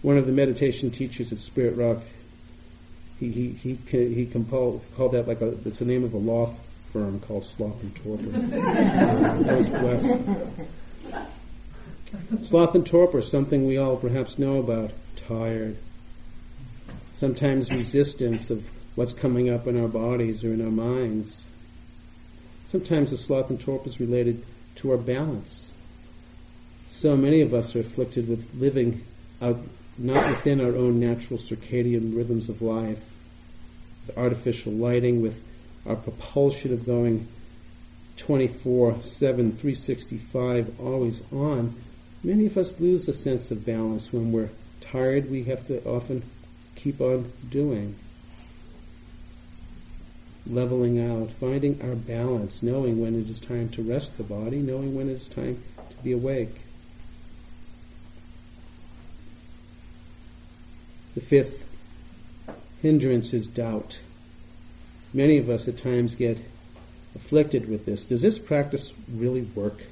One 0.03 0.17
of 0.17 0.27
the 0.27 0.33
meditation 0.33 0.91
teachers 0.91 1.31
at 1.31 1.39
Spirit 1.39 1.77
Rock, 1.77 2.03
he 3.19 3.31
he 3.31 3.51
he 3.53 3.75
he 4.15 4.27
called 4.27 5.13
that 5.13 5.29
like 5.29 5.43
a 5.43 5.49
it's 5.67 5.81
the 5.81 5.85
name 5.85 6.05
of 6.05 6.15
a 6.15 6.19
law 6.19 6.47
firm 6.47 7.21
called 7.21 7.45
Sloth 7.45 7.83
and 7.83 7.95
Torpor. 7.97 8.31
I 9.51 9.55
was 9.55 9.69
blessed. 9.69 10.17
Sloth 12.43 12.75
and 12.75 12.87
torpor, 12.87 13.23
something 13.23 13.67
we 13.67 13.77
all 13.77 13.97
perhaps 13.97 14.39
know 14.39 14.59
about. 14.59 14.91
Tired, 15.17 15.77
sometimes 17.13 17.71
resistance 17.71 18.51
of 18.51 18.69
what's 18.95 19.13
coming 19.13 19.51
up 19.51 19.67
in 19.67 19.81
our 19.81 19.89
bodies 19.89 20.43
or 20.45 20.53
in 20.53 20.65
our 20.65 20.71
minds. 20.71 21.49
Sometimes 22.67 23.11
the 23.11 23.17
sloth 23.17 23.51
and 23.51 23.61
torpor 23.61 23.89
is 23.89 24.01
related 24.01 24.43
to 24.77 24.93
our 24.93 24.97
balance. 24.97 25.75
So 26.89 27.17
many 27.17 27.43
of 27.43 27.53
us 27.53 27.77
are 27.77 27.81
afflicted 27.81 28.29
with 28.29 28.49
living 28.55 29.05
out 29.43 29.59
not 30.01 30.31
within 30.31 30.63
our 30.63 30.75
own 30.75 30.99
natural 30.99 31.39
circadian 31.39 32.17
rhythms 32.17 32.49
of 32.49 32.63
life, 32.63 33.03
with 34.07 34.17
artificial 34.17 34.73
lighting, 34.73 35.21
with 35.21 35.43
our 35.87 35.97
propulsion 35.97 36.73
of 36.73 36.87
going 36.87 37.29
24 38.17 39.03
7, 39.03 39.53
365, 39.53 40.81
always 40.81 41.23
on. 41.33 41.75
Many 42.25 42.47
of 42.47 42.57
us 42.57 42.81
lose 42.81 43.09
a 43.09 43.13
sense 43.13 43.51
of 43.51 43.67
balance 43.67 44.13
when 44.13 44.33
we're 44.33 44.51
tired. 44.81 45.31
We 45.31 45.45
have 45.45 45.67
to 45.69 45.85
often 45.85 46.23
keep 46.77 47.01
on 47.01 47.31
doing. 47.49 47.95
Leveling 50.47 50.99
out, 50.99 51.31
finding 51.31 51.81
our 51.83 51.95
balance, 51.95 52.63
knowing 52.63 53.01
when 53.01 53.21
it 53.21 53.29
is 53.29 53.41
time 53.41 53.69
to 53.71 53.83
rest 53.83 54.17
the 54.17 54.25
body, 54.25 54.61
knowing 54.61 54.95
when 54.95 55.11
it 55.11 55.15
is 55.15 55.29
time 55.29 55.63
to 55.91 55.97
be 56.03 56.13
awake. 56.13 56.57
The 61.15 61.21
fifth 61.21 61.69
hindrance 62.83 63.35
is 63.35 63.47
doubt. 63.47 64.01
Many 65.13 65.39
of 65.39 65.51
us 65.51 65.67
at 65.67 65.77
times 65.77 66.15
get 66.15 66.39
afflicted 67.15 67.69
with 67.69 67.85
this. 67.85 68.07
Does 68.07 68.23
this 68.23 68.39
practice 68.39 68.95
really 69.13 69.43
work? 69.43 69.83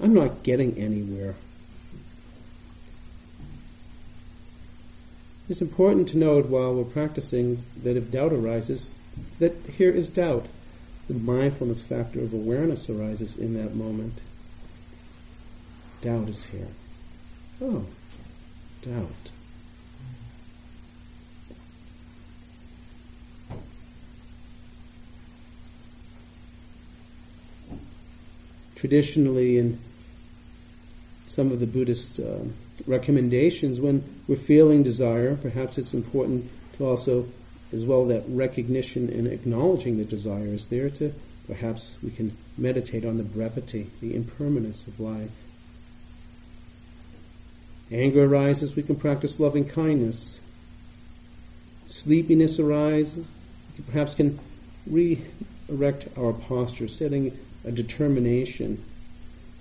I'm 0.00 0.12
not 0.12 0.42
getting 0.42 0.76
anywhere. 0.78 1.34
It's 5.48 5.62
important 5.62 6.08
to 6.08 6.18
note 6.18 6.46
while 6.46 6.74
we're 6.74 6.84
practicing 6.84 7.62
that 7.84 7.96
if 7.96 8.10
doubt 8.10 8.32
arises, 8.32 8.90
that 9.38 9.54
here 9.76 9.90
is 9.90 10.08
doubt. 10.08 10.46
The 11.06 11.14
mindfulness 11.14 11.82
factor 11.82 12.18
of 12.20 12.32
awareness 12.32 12.90
arises 12.90 13.36
in 13.36 13.54
that 13.54 13.76
moment. 13.76 14.20
Doubt 16.02 16.28
is 16.28 16.44
here. 16.46 16.66
Oh, 17.62 17.86
doubt. 18.86 19.08
Traditionally, 28.76 29.58
in 29.58 29.78
some 31.24 31.50
of 31.50 31.60
the 31.60 31.66
Buddhist 31.66 32.20
uh, 32.20 32.38
recommendations, 32.86 33.80
when 33.80 34.04
we're 34.28 34.36
feeling 34.36 34.82
desire, 34.82 35.34
perhaps 35.34 35.78
it's 35.78 35.94
important 35.94 36.48
to 36.76 36.86
also, 36.86 37.26
as 37.72 37.84
well, 37.84 38.06
that 38.06 38.22
recognition 38.28 39.08
and 39.08 39.26
acknowledging 39.26 39.96
the 39.96 40.04
desire 40.04 40.46
is 40.46 40.68
there 40.68 40.90
to 40.90 41.12
perhaps 41.46 41.96
we 42.02 42.10
can 42.10 42.36
meditate 42.58 43.04
on 43.04 43.16
the 43.16 43.22
brevity, 43.22 43.88
the 44.00 44.14
impermanence 44.14 44.86
of 44.86 44.98
life. 44.98 45.45
Anger 47.90 48.24
arises, 48.24 48.74
we 48.74 48.82
can 48.82 48.96
practice 48.96 49.38
loving 49.38 49.64
kindness. 49.64 50.40
Sleepiness 51.86 52.58
arises, 52.58 53.30
we 53.78 53.84
perhaps 53.84 54.14
can 54.14 54.38
re-erect 54.88 56.08
our 56.18 56.32
posture, 56.32 56.88
setting 56.88 57.38
a 57.64 57.70
determination, 57.70 58.82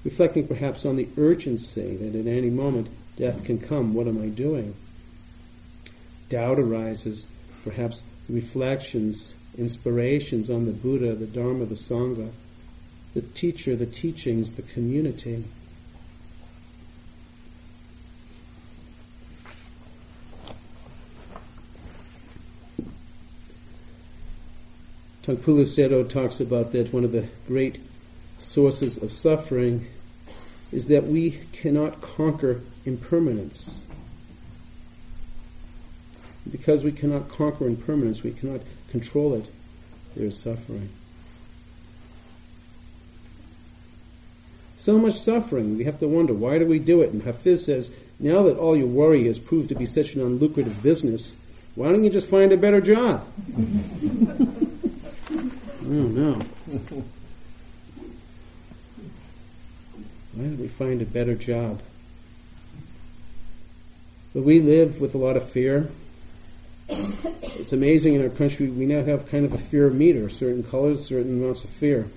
reflecting 0.04 0.48
perhaps 0.48 0.86
on 0.86 0.96
the 0.96 1.08
urgency 1.18 1.96
that 1.98 2.16
at 2.16 2.28
any 2.28 2.50
moment 2.50 2.88
death 3.18 3.44
can 3.44 3.60
come. 3.60 3.94
What 3.94 4.08
am 4.08 4.22
I 4.22 4.30
doing? 4.30 4.76
Doubt 6.30 6.60
arises, 6.60 7.28
perhaps 7.64 8.02
reflections, 8.28 9.36
inspirations 9.58 10.50
on 10.50 10.66
the 10.66 10.72
Buddha, 10.72 11.14
the 11.16 11.28
Dharma, 11.28 11.66
the 11.66 11.76
Sangha, 11.76 12.32
the 13.14 13.22
teacher, 13.22 13.76
the 13.76 13.86
teachings, 13.86 14.52
the 14.52 14.64
community. 14.64 15.44
Taungpulu 25.26 25.64
Sayadaw 25.64 26.08
talks 26.08 26.40
about 26.40 26.72
that 26.74 26.94
one 26.94 27.04
of 27.04 27.12
the 27.12 27.28
great 27.48 27.80
sources 28.38 28.98
of 28.98 29.12
suffering 29.12 29.88
is 30.72 30.90
that 30.90 31.06
we 31.06 31.32
cannot 31.52 32.00
conquer 32.00 32.62
impermanence. 32.86 33.88
Because 36.52 36.84
we 36.84 36.92
cannot 36.92 37.30
conquer 37.30 37.66
impermanence, 37.66 38.22
we 38.22 38.34
cannot 38.34 38.62
control 38.92 39.34
it, 39.34 39.50
there 40.16 40.28
is 40.28 40.38
suffering. 40.38 40.90
So 44.78 45.00
much 45.00 45.16
suffering, 45.16 45.76
we 45.76 45.86
have 45.86 46.00
to 46.02 46.08
wonder, 46.08 46.36
why 46.36 46.60
do 46.60 46.68
we 46.68 46.78
do 46.78 47.02
it? 47.02 47.14
And 47.14 47.24
Hafiz 47.24 47.66
says, 47.66 47.90
now 48.20 48.44
that 48.44 48.58
all 48.58 48.78
your 48.78 48.86
worry 48.86 49.24
has 49.26 49.40
proved 49.40 49.70
to 49.70 49.76
be 49.76 49.88
such 49.88 50.14
an 50.14 50.22
unlucrative 50.22 50.84
business, 50.84 51.36
why 51.74 51.92
don't 51.92 52.04
you 52.04 52.12
just 52.12 52.30
find 52.30 52.52
a 52.52 52.58
better 52.58 52.80
job? 52.80 53.28
Oh 55.86 55.90
no. 55.90 56.34
Why 60.34 60.44
don't 60.44 60.60
we 60.60 60.68
find 60.68 61.00
a 61.04 61.06
better 61.06 61.36
job? 61.36 61.80
But 64.34 64.42
we 64.42 64.62
live 64.62 65.00
with 65.00 65.14
a 65.14 65.20
lot 65.20 65.38
of 65.38 65.48
fear. 65.48 65.92
It's 66.90 67.72
amazing 67.72 68.16
in 68.16 68.24
our 68.24 68.30
country 68.30 68.68
we 68.68 68.88
now 68.88 69.04
have 69.04 69.30
kind 69.30 69.46
of 69.46 69.54
a 69.54 69.60
fear 69.60 69.92
meter, 69.92 70.28
certain 70.28 70.64
colors, 70.64 71.06
certain 71.06 71.40
amounts 71.40 71.64
of 71.64 71.70
fear. 71.70 72.08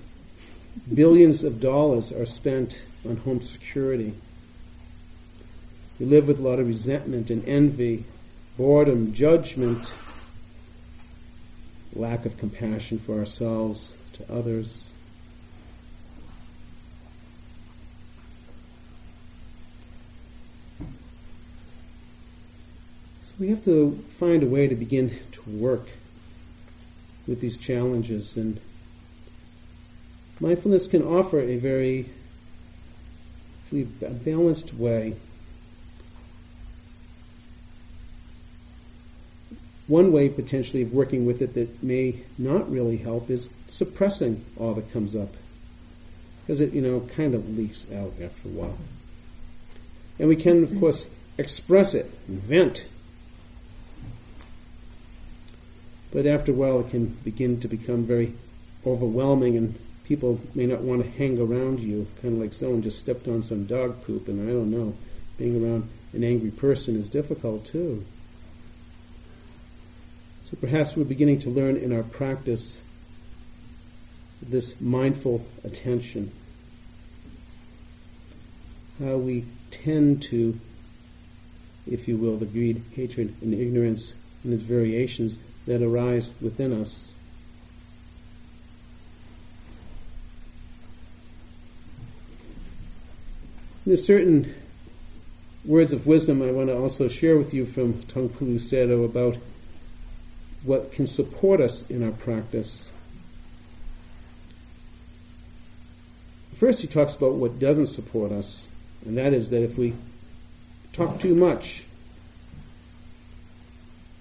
Billions 0.91 1.43
of 1.43 1.61
dollars 1.61 2.11
are 2.11 2.25
spent 2.25 2.87
on 3.07 3.17
home 3.17 3.39
security. 3.39 4.13
We 5.99 6.07
live 6.07 6.27
with 6.27 6.39
a 6.39 6.41
lot 6.43 6.59
of 6.59 6.67
resentment 6.67 7.29
and 7.29 7.47
envy, 7.47 8.05
boredom, 8.57 9.13
judgment, 9.13 9.93
lack 11.93 12.25
of 12.25 12.37
compassion 12.37 12.99
for 12.99 13.17
ourselves, 13.17 13.95
to 14.13 14.33
others. 14.33 14.91
So 23.23 23.33
we 23.39 23.49
have 23.49 23.63
to 23.65 23.91
find 24.09 24.43
a 24.43 24.47
way 24.47 24.67
to 24.67 24.75
begin 24.75 25.17
to 25.31 25.49
work 25.49 25.89
with 27.27 27.41
these 27.41 27.57
challenges 27.57 28.37
and 28.37 28.59
mindfulness 30.39 30.87
can 30.87 31.03
offer 31.03 31.39
a 31.39 31.57
very 31.57 32.07
balanced 33.71 34.73
way 34.73 35.15
One 39.89 40.11
way 40.11 40.29
potentially 40.29 40.83
of 40.83 40.93
working 40.93 41.25
with 41.25 41.41
it 41.41 41.55
that 41.55 41.81
may 41.81 42.21
not 42.37 42.71
really 42.71 42.97
help 42.97 43.31
is 43.31 43.49
suppressing 43.67 44.45
all 44.55 44.75
that 44.75 44.93
comes 44.93 45.15
up. 45.15 45.33
Because 46.45 46.61
it, 46.61 46.73
you 46.73 46.81
know, 46.81 47.01
kind 47.15 47.33
of 47.33 47.57
leaks 47.57 47.91
out 47.91 48.13
after 48.21 48.47
a 48.47 48.51
while. 48.51 48.77
And 50.19 50.29
we 50.29 50.35
can, 50.35 50.61
of 50.61 50.79
course, 50.79 51.09
express 51.39 51.95
it, 51.95 52.05
vent. 52.27 52.87
But 56.11 56.27
after 56.27 56.51
a 56.51 56.55
while, 56.55 56.81
it 56.81 56.89
can 56.89 57.07
begin 57.07 57.59
to 57.61 57.67
become 57.67 58.03
very 58.03 58.33
overwhelming, 58.85 59.57
and 59.57 59.75
people 60.05 60.39
may 60.53 60.67
not 60.67 60.81
want 60.81 61.03
to 61.03 61.09
hang 61.09 61.39
around 61.39 61.79
you, 61.79 62.05
kind 62.21 62.35
of 62.35 62.41
like 62.41 62.53
someone 62.53 62.83
just 62.83 62.99
stepped 62.99 63.27
on 63.27 63.41
some 63.41 63.65
dog 63.65 64.03
poop, 64.03 64.27
and 64.27 64.47
I 64.47 64.53
don't 64.53 64.69
know, 64.69 64.95
being 65.39 65.65
around 65.65 65.89
an 66.13 66.23
angry 66.23 66.51
person 66.51 66.95
is 66.95 67.09
difficult 67.09 67.65
too. 67.65 68.05
So 70.49 70.57
perhaps 70.59 70.97
we're 70.97 71.03
beginning 71.03 71.39
to 71.41 71.51
learn 71.51 71.77
in 71.77 71.95
our 71.95 72.01
practice 72.01 72.81
this 74.41 74.81
mindful 74.81 75.45
attention. 75.63 76.31
How 78.97 79.17
we 79.17 79.45
tend 79.69 80.23
to, 80.23 80.59
if 81.85 82.07
you 82.07 82.17
will, 82.17 82.37
the 82.37 82.47
greed, 82.47 82.81
hatred, 82.95 83.35
and 83.43 83.53
ignorance 83.53 84.15
and 84.43 84.51
its 84.51 84.63
variations 84.63 85.37
that 85.67 85.83
arise 85.83 86.33
within 86.41 86.81
us. 86.81 87.13
There's 93.85 94.03
certain 94.03 94.55
words 95.63 95.93
of 95.93 96.07
wisdom 96.07 96.41
I 96.41 96.49
want 96.49 96.69
to 96.69 96.77
also 96.77 97.07
share 97.07 97.37
with 97.37 97.53
you 97.53 97.67
from 97.67 97.93
Taungpulu 97.93 98.55
Sayadaw 98.55 99.05
about 99.05 99.37
what 100.63 100.91
can 100.91 101.07
support 101.07 101.61
us 101.61 101.89
in 101.89 102.03
our 102.03 102.11
practice. 102.11 102.91
First, 106.55 106.81
he 106.81 106.87
talks 106.87 107.15
about 107.15 107.33
what 107.33 107.59
doesn't 107.59 107.85
support 107.85 108.31
us, 108.31 108.67
and 109.05 109.17
that 109.17 109.33
is 109.33 109.49
that 109.51 109.63
if 109.63 109.77
we 109.77 109.93
talk 110.91 111.19
too 111.19 111.33
much, 111.33 111.85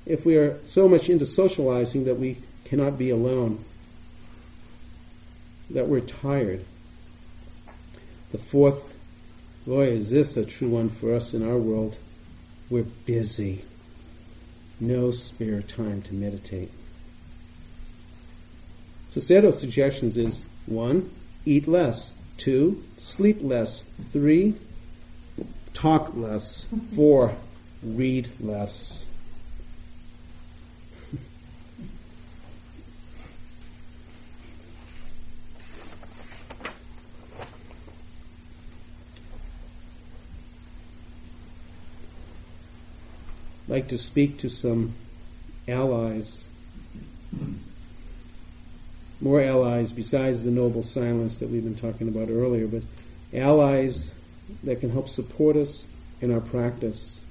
if 0.07 0.25
we 0.25 0.37
are 0.37 0.59
so 0.65 0.89
much 0.89 1.11
into 1.11 1.27
socializing 1.27 2.05
that 2.05 2.15
we 2.15 2.39
cannot 2.65 2.97
be 2.97 3.11
alone, 3.11 3.65
that 5.71 5.89
we're 5.89 6.01
tired. 6.01 6.65
The 8.33 8.39
fourth, 8.39 8.95
boy, 9.67 9.89
is 9.89 10.11
this 10.11 10.37
a 10.37 10.45
true 10.45 10.69
one 10.69 10.89
for 10.89 11.15
us 11.15 11.35
in 11.35 11.47
our 11.47 11.59
world? 11.59 11.99
We're 12.71 12.85
busy. 12.85 13.65
No 14.81 15.11
spare 15.11 15.63
time 15.63 16.03
to 16.03 16.15
meditate. 16.15 16.71
So 19.09 19.21
Sato's 19.21 19.59
suggestions 19.59 20.17
is 20.17 20.45
one, 20.67 21.11
eat 21.45 21.67
less. 21.67 22.13
Two, 22.37 22.85
sleep 22.97 23.39
less. 23.41 23.83
Three, 24.11 24.55
talk 25.75 26.15
less. 26.15 26.69
Four, 26.95 27.35
read 27.83 28.29
less. 28.41 29.08
Like 43.69 43.89
to 43.89 43.99
speak 43.99 44.39
to 44.39 44.49
some 44.49 44.95
allies, 45.69 46.49
more 49.21 49.43
allies 49.43 49.93
besides 49.93 50.45
the 50.45 50.51
noble 50.51 50.83
silence 50.83 51.39
that 51.39 51.51
we've 51.51 51.65
been 51.65 51.75
talking 51.75 52.09
about 52.09 52.31
earlier, 52.31 52.67
but 52.67 52.83
allies 53.35 54.15
that 54.65 54.81
can 54.81 54.91
help 54.91 55.09
support 55.09 55.57
us 55.57 55.87
in 56.21 56.33
our 56.33 56.41
practice. 56.41 57.25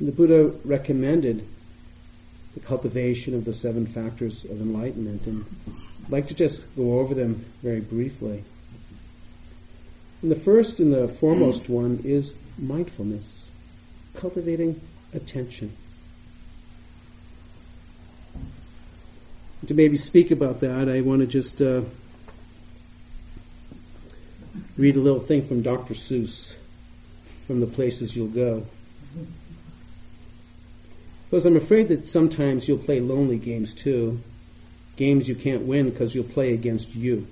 The 0.00 0.12
Buddha 0.12 0.52
recommended 0.64 1.46
the 2.54 2.60
cultivation 2.60 3.34
of 3.34 3.44
the 3.44 3.52
seven 3.52 3.86
factors 3.86 4.44
of 4.44 4.60
enlightenment, 4.60 5.26
and 5.26 5.44
I'd 6.04 6.12
like 6.12 6.28
to 6.28 6.34
just 6.34 6.64
go 6.76 6.98
over 6.98 7.14
them 7.14 7.44
very 7.62 7.80
briefly. 7.80 8.44
And 10.20 10.30
the 10.30 10.36
first 10.36 10.80
and 10.80 10.92
the 10.92 11.08
foremost 11.08 11.68
one 11.68 12.00
is 12.04 12.34
mindfulness, 12.58 13.50
cultivating 14.14 14.80
attention. 15.14 15.76
to 19.66 19.74
maybe 19.74 19.96
speak 19.96 20.30
about 20.30 20.60
that, 20.60 20.88
I 20.88 21.00
want 21.02 21.20
to 21.20 21.26
just 21.26 21.62
uh, 21.62 21.82
read 24.76 24.96
a 24.96 25.00
little 25.00 25.20
thing 25.20 25.42
from 25.42 25.62
Dr. 25.62 25.94
Seuss 25.94 26.56
from 27.46 27.60
the 27.60 27.66
places 27.66 28.16
you'll 28.16 28.28
go. 28.28 28.66
Because 31.30 31.46
I'm 31.46 31.56
afraid 31.56 31.88
that 31.88 32.08
sometimes 32.08 32.66
you'll 32.66 32.78
play 32.78 33.00
lonely 33.00 33.38
games 33.38 33.72
too, 33.72 34.20
games 34.96 35.28
you 35.28 35.34
can't 35.34 35.62
win 35.62 35.90
because 35.90 36.14
you'll 36.14 36.24
play 36.24 36.54
against 36.54 36.94
you. 36.94 37.26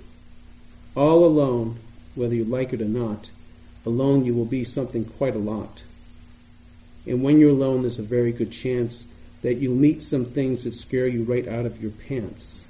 All 0.97 1.25
alone, 1.25 1.79
whether 2.15 2.35
you 2.35 2.45
like 2.45 2.73
it 2.73 2.81
or 2.81 2.87
not, 2.87 3.31
alone 3.87 4.25
you 4.25 4.35
will 4.35 4.45
be 4.45 4.65
something 4.65 5.05
quite 5.05 5.35
a 5.35 5.39
lot. 5.39 5.83
And 7.07 7.23
when 7.23 7.39
you're 7.39 7.51
alone, 7.51 7.83
there's 7.83 7.99
a 7.99 8.03
very 8.03 8.33
good 8.33 8.53
chance 8.53 9.07
that 9.43 9.55
you'll 9.55 9.75
meet 9.75 10.03
some 10.03 10.25
things 10.25 10.65
that 10.65 10.73
scare 10.73 11.07
you 11.07 11.25
right 11.25 11.49
out 11.49 11.67
of 11.67 11.83
your 11.83 11.93
pants. 11.93 12.67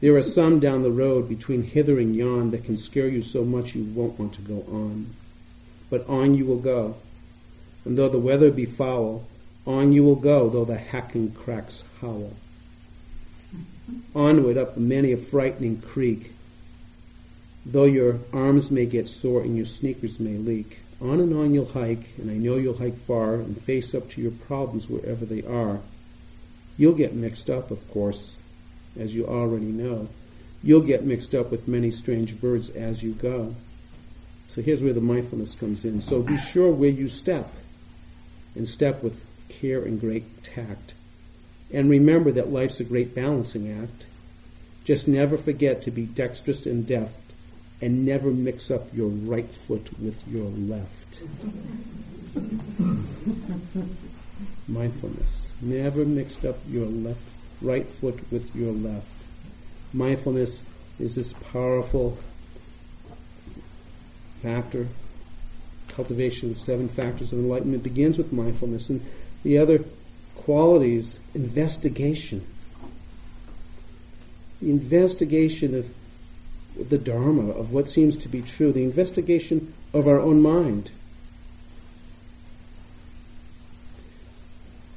There 0.00 0.16
are 0.16 0.22
some 0.22 0.60
down 0.60 0.82
the 0.82 0.90
road 0.90 1.28
between 1.28 1.62
hither 1.62 1.98
and 1.98 2.14
yon 2.14 2.50
that 2.50 2.64
can 2.64 2.76
scare 2.76 3.08
you 3.08 3.22
so 3.22 3.44
much 3.44 3.74
you 3.74 3.84
won't 3.84 4.18
want 4.18 4.34
to 4.34 4.42
go 4.42 4.64
on. 4.70 5.14
But 5.90 6.08
on 6.08 6.34
you 6.34 6.46
will 6.46 6.58
go. 6.58 6.96
And 7.84 7.96
though 7.96 8.08
the 8.08 8.18
weather 8.18 8.50
be 8.50 8.66
foul, 8.66 9.24
on 9.66 9.92
you 9.92 10.04
will 10.04 10.16
go, 10.16 10.48
though 10.48 10.64
the 10.64 10.76
Hakken-Kraks 10.76 11.84
howl. 12.00 12.32
Onward 14.14 14.56
up 14.56 14.76
many 14.76 15.12
a 15.12 15.16
frightening 15.16 15.80
creek, 15.80 16.32
Though 17.70 17.84
your 17.84 18.20
arms 18.32 18.70
may 18.70 18.86
get 18.86 19.08
sore 19.08 19.42
and 19.42 19.54
your 19.54 19.66
sneakers 19.66 20.18
may 20.18 20.38
leak, 20.38 20.80
on 21.02 21.20
and 21.20 21.34
on 21.34 21.52
you'll 21.52 21.66
hike, 21.66 22.08
and 22.16 22.30
I 22.30 22.34
know 22.34 22.56
you'll 22.56 22.78
hike 22.78 22.96
far 22.96 23.34
and 23.34 23.60
face 23.60 23.94
up 23.94 24.08
to 24.10 24.22
your 24.22 24.30
problems 24.30 24.88
wherever 24.88 25.26
they 25.26 25.42
are. 25.42 25.80
You'll 26.78 26.94
get 26.94 27.12
mixed 27.12 27.50
up, 27.50 27.70
of 27.70 27.86
course, 27.90 28.38
as 28.98 29.14
you 29.14 29.26
already 29.26 29.66
know. 29.66 30.08
You'll 30.62 30.80
get 30.80 31.04
mixed 31.04 31.34
up 31.34 31.50
with 31.50 31.68
many 31.68 31.90
strange 31.90 32.40
birds 32.40 32.70
as 32.70 33.02
you 33.02 33.12
go. 33.12 33.54
So 34.48 34.62
here's 34.62 34.82
where 34.82 34.94
the 34.94 35.02
mindfulness 35.02 35.54
comes 35.54 35.84
in. 35.84 36.00
So 36.00 36.22
be 36.22 36.38
sure 36.38 36.72
where 36.72 36.88
you 36.88 37.06
step, 37.06 37.52
and 38.56 38.66
step 38.66 39.02
with 39.02 39.22
care 39.50 39.82
and 39.82 40.00
great 40.00 40.42
tact. 40.42 40.94
And 41.70 41.90
remember 41.90 42.32
that 42.32 42.50
life's 42.50 42.80
a 42.80 42.84
great 42.84 43.14
balancing 43.14 43.70
act. 43.82 44.06
Just 44.84 45.06
never 45.06 45.36
forget 45.36 45.82
to 45.82 45.90
be 45.90 46.06
dexterous 46.06 46.64
and 46.64 46.86
deft 46.86 47.27
and 47.80 48.04
never 48.04 48.30
mix 48.30 48.70
up 48.70 48.92
your 48.92 49.08
right 49.08 49.48
foot 49.48 49.88
with 50.00 50.26
your 50.28 50.46
left. 50.46 51.22
Mindfulness. 54.66 55.52
Never 55.60 56.04
mixed 56.04 56.44
up 56.44 56.58
your 56.68 56.86
left 56.86 57.20
right 57.60 57.86
foot 57.86 58.20
with 58.30 58.54
your 58.54 58.72
left. 58.72 59.06
Mindfulness 59.92 60.62
is 60.98 61.14
this 61.14 61.32
powerful 61.32 62.18
factor. 64.42 64.86
Cultivation 65.88 66.50
of 66.50 66.54
the 66.54 66.60
seven 66.60 66.88
factors 66.88 67.32
of 67.32 67.38
enlightenment 67.38 67.82
begins 67.82 68.18
with 68.18 68.32
mindfulness. 68.32 68.90
And 68.90 69.04
the 69.42 69.58
other 69.58 69.84
qualities, 70.36 71.18
investigation. 71.34 72.46
The 74.60 74.70
investigation 74.70 75.74
of 75.74 75.92
the 76.78 76.98
Dharma, 76.98 77.50
of 77.50 77.72
what 77.72 77.88
seems 77.88 78.16
to 78.18 78.28
be 78.28 78.42
true, 78.42 78.72
the 78.72 78.84
investigation 78.84 79.74
of 79.92 80.06
our 80.06 80.20
own 80.20 80.40
mind. 80.40 80.90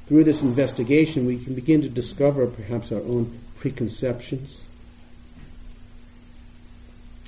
Through 0.06 0.24
this 0.24 0.42
investigation, 0.42 1.26
we 1.26 1.38
can 1.38 1.54
begin 1.54 1.82
to 1.82 1.88
discover 1.88 2.46
perhaps 2.46 2.92
our 2.92 3.00
own 3.00 3.38
preconceptions, 3.56 4.66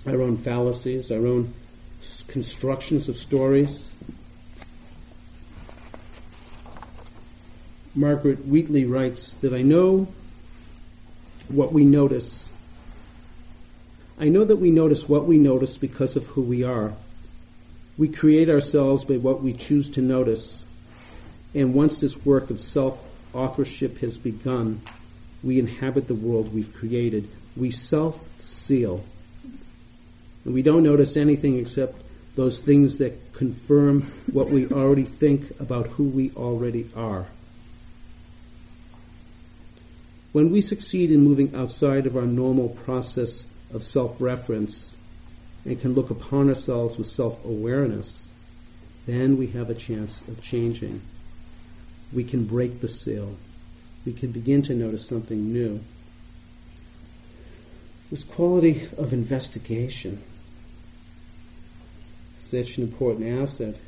our 0.06 0.20
own 0.20 0.36
fallacies, 0.36 1.10
our 1.10 1.26
own 1.26 1.54
constructions 2.28 3.08
of 3.08 3.16
stories. 3.16 3.94
Margaret 7.94 8.44
Wheatley 8.44 8.84
writes 8.84 9.36
that 9.36 9.54
I 9.54 9.62
know 9.62 10.08
what 11.48 11.72
we 11.72 11.84
notice 11.84 12.50
I 14.18 14.28
know 14.28 14.44
that 14.44 14.56
we 14.56 14.70
notice 14.70 15.08
what 15.08 15.26
we 15.26 15.38
notice 15.38 15.76
because 15.76 16.14
of 16.14 16.26
who 16.28 16.42
we 16.42 16.62
are. 16.62 16.94
We 17.98 18.08
create 18.08 18.48
ourselves 18.48 19.04
by 19.04 19.16
what 19.16 19.42
we 19.42 19.52
choose 19.52 19.90
to 19.90 20.02
notice. 20.02 20.66
And 21.54 21.74
once 21.74 22.00
this 22.00 22.24
work 22.24 22.50
of 22.50 22.60
self-authorship 22.60 23.98
has 23.98 24.18
begun, 24.18 24.80
we 25.42 25.58
inhabit 25.58 26.08
the 26.08 26.14
world 26.14 26.54
we've 26.54 26.74
created. 26.74 27.28
We 27.56 27.70
self-seal. 27.70 29.04
And 30.44 30.54
we 30.54 30.62
don't 30.62 30.82
notice 30.82 31.16
anything 31.16 31.58
except 31.58 32.00
those 32.36 32.60
things 32.60 32.98
that 32.98 33.32
confirm 33.32 34.02
what 34.32 34.50
we 34.50 34.66
already 34.68 35.04
think 35.04 35.58
about 35.60 35.86
who 35.86 36.04
we 36.04 36.32
already 36.32 36.88
are. 36.96 37.26
When 40.32 40.50
we 40.50 40.60
succeed 40.60 41.12
in 41.12 41.20
moving 41.20 41.54
outside 41.54 42.06
of 42.06 42.16
our 42.16 42.26
normal 42.26 42.70
process 42.70 43.46
of 43.74 43.82
self-reference 43.82 44.94
and 45.64 45.80
can 45.80 45.94
look 45.94 46.10
upon 46.10 46.48
ourselves 46.48 46.96
with 46.96 47.06
self-awareness, 47.06 48.30
then 49.06 49.36
we 49.36 49.48
have 49.48 49.68
a 49.68 49.74
chance 49.74 50.22
of 50.28 50.42
changing. 50.42 51.02
We 52.12 52.24
can 52.24 52.44
break 52.44 52.80
the 52.80 52.88
seal. 52.88 53.36
We 54.06 54.12
can 54.12 54.30
begin 54.30 54.62
to 54.62 54.74
notice 54.74 55.06
something 55.06 55.52
new. 55.52 55.80
This 58.10 58.24
quality 58.24 58.88
of 58.96 59.12
investigation 59.12 60.22
is 62.38 62.44
such 62.44 62.78
an 62.78 62.84
important 62.84 63.40
asset 63.40 63.78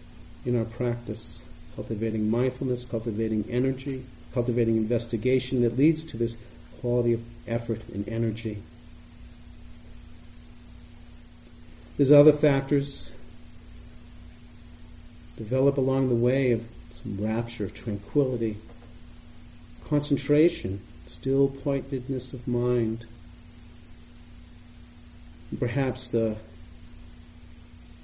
in 0.45 0.59
our 0.59 0.65
practice, 0.65 1.45
cultivating 1.77 2.29
mindfulness, 2.29 2.85
cultivating 2.85 3.45
energy, 3.49 4.05
cultivating 4.33 4.77
investigation 4.77 5.63
that 5.63 5.79
leads 5.79 6.03
to 6.05 6.17
this 6.17 6.37
quality 6.81 7.13
of 7.13 7.23
effort 7.47 7.87
and 7.95 8.09
energy. 8.09 8.63
There's 11.97 12.13
other 12.13 12.33
factors 12.33 13.13
develop 15.37 15.79
along 15.79 16.09
the 16.09 16.15
way 16.15 16.53
of 16.53 16.67
some 16.93 17.19
rapture, 17.21 17.69
tranquility, 17.69 18.57
concentration, 19.87 20.81
still 21.07 21.49
pointedness 21.49 22.33
of 22.33 22.47
mind. 22.47 23.07
And 25.51 25.61
perhaps 25.61 26.09
the 26.09 26.37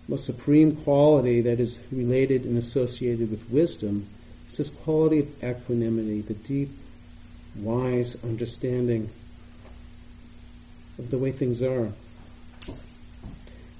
most 0.09 0.25
supreme 0.25 0.77
quality 0.77 1.43
that 1.43 1.61
is 1.61 1.79
related 1.91 2.45
and 2.45 2.57
associated 2.57 3.31
with 3.31 3.51
wisdom 3.51 4.07
is 4.51 4.57
this 4.57 4.71
quality 4.71 5.21
of 5.21 5.45
equanimity, 5.45 6.21
the 6.21 6.35
deep, 6.35 6.71
wise 7.57 8.17
understanding 8.25 9.11
of 10.99 11.11
the 11.11 11.19
way 11.19 11.33
things 11.33 11.63
are. 11.63 11.93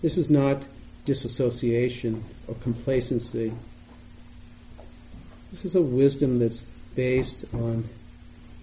This 0.03 0.19
is 0.19 0.29
not 0.29 0.61
disassociation 1.05 2.25
or 2.49 2.55
complacency. 2.57 3.53
This 5.53 5.65
is 5.65 5.77
a 5.77 5.81
wisdom 5.81 6.41
that's 6.41 6.63
based 6.97 7.45
on 7.55 7.89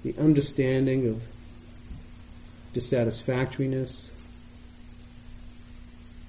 the 0.03 0.13
understanding 0.17 1.07
of 1.07 1.25
dissatisfactoriness, 2.73 4.11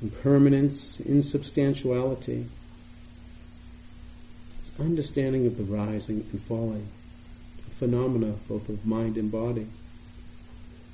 impermanence, 0.01 1.01
insubstantiality. 1.01 2.47
It's 4.61 4.73
understanding 4.79 5.47
of 5.47 5.57
the 5.57 5.65
rising 5.65 6.25
and 6.31 6.41
falling, 6.41 6.87
phenomena 7.71 8.35
both 8.49 8.69
of 8.69 8.87
mind 8.87 9.17
and 9.17 9.31
body. 9.31 9.67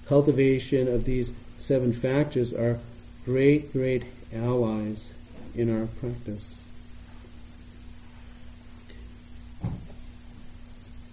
Cultivation 0.06 0.88
of 0.88 1.04
these 1.04 1.32
seven 1.58 1.92
factors 1.92 2.54
are 2.54 2.78
great, 3.26 3.72
great 3.72 4.04
allies 4.32 5.12
in 5.56 5.68
our 5.68 5.86
practice. 5.98 6.64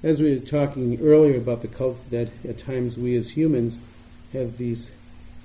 As 0.04 0.22
we 0.22 0.32
were 0.32 0.40
talking 0.40 1.02
earlier 1.02 1.38
about 1.38 1.64
the 1.64 1.68
cult 1.68 1.98
that 2.12 2.30
at 2.48 2.60
times 2.60 2.98
we 2.98 3.16
as 3.16 3.36
humans 3.36 3.80
have 4.32 4.58
these 4.58 4.92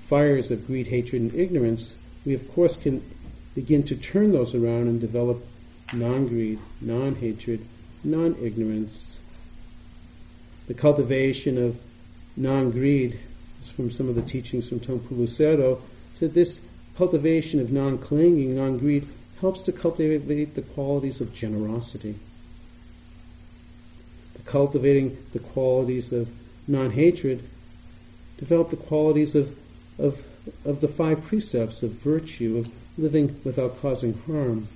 fires 0.05 0.51
of 0.51 0.67
greed, 0.67 0.85
hatred, 0.85 1.23
and 1.23 1.33
ignorance, 1.33 1.97
we 2.23 2.35
of 2.35 2.47
course 2.53 2.75
can 2.75 3.01
begin 3.55 3.81
to 3.83 3.95
turn 3.95 4.31
those 4.31 4.53
around 4.53 4.87
and 4.89 5.01
develop 5.01 5.43
non-greed, 5.91 6.59
non-hatred, 6.81 7.65
non-ignorance. 8.03 9.19
The 10.67 10.75
cultivation 10.75 11.57
of 11.57 11.79
non-greed 12.37 13.19
is 13.59 13.69
from 13.71 13.89
some 13.89 14.07
of 14.07 14.13
the 14.13 14.21
teachings 14.21 14.69
from 14.69 14.81
Taungpulu 14.81 15.27
Sayadaw, 15.27 15.81
said 16.19 16.33
this 16.33 16.59
cultivation 16.97 17.61
of 17.61 17.71
non-clinging, 17.71 18.53
non-greed 18.53 19.07
helps 19.39 19.61
to 19.63 19.71
cultivate 19.71 20.53
the 20.53 20.61
qualities 20.61 21.21
of 21.21 21.33
generosity. 21.33 22.13
The 24.33 24.41
cultivating 24.41 25.17
the 25.31 25.39
qualities 25.39 26.11
of 26.11 26.29
non-hatred 26.67 27.41
develop 28.37 28.69
the 28.69 28.75
qualities 28.75 29.33
of, 29.33 29.57
of, 29.97 30.21
of 30.65 30.81
the 30.81 30.89
five 30.89 31.23
precepts 31.23 31.83
of 31.83 31.91
virtue, 31.91 32.57
of 32.57 32.73
living 32.97 33.39
without 33.45 33.79
causing 33.81 34.13
harm. 34.27 34.67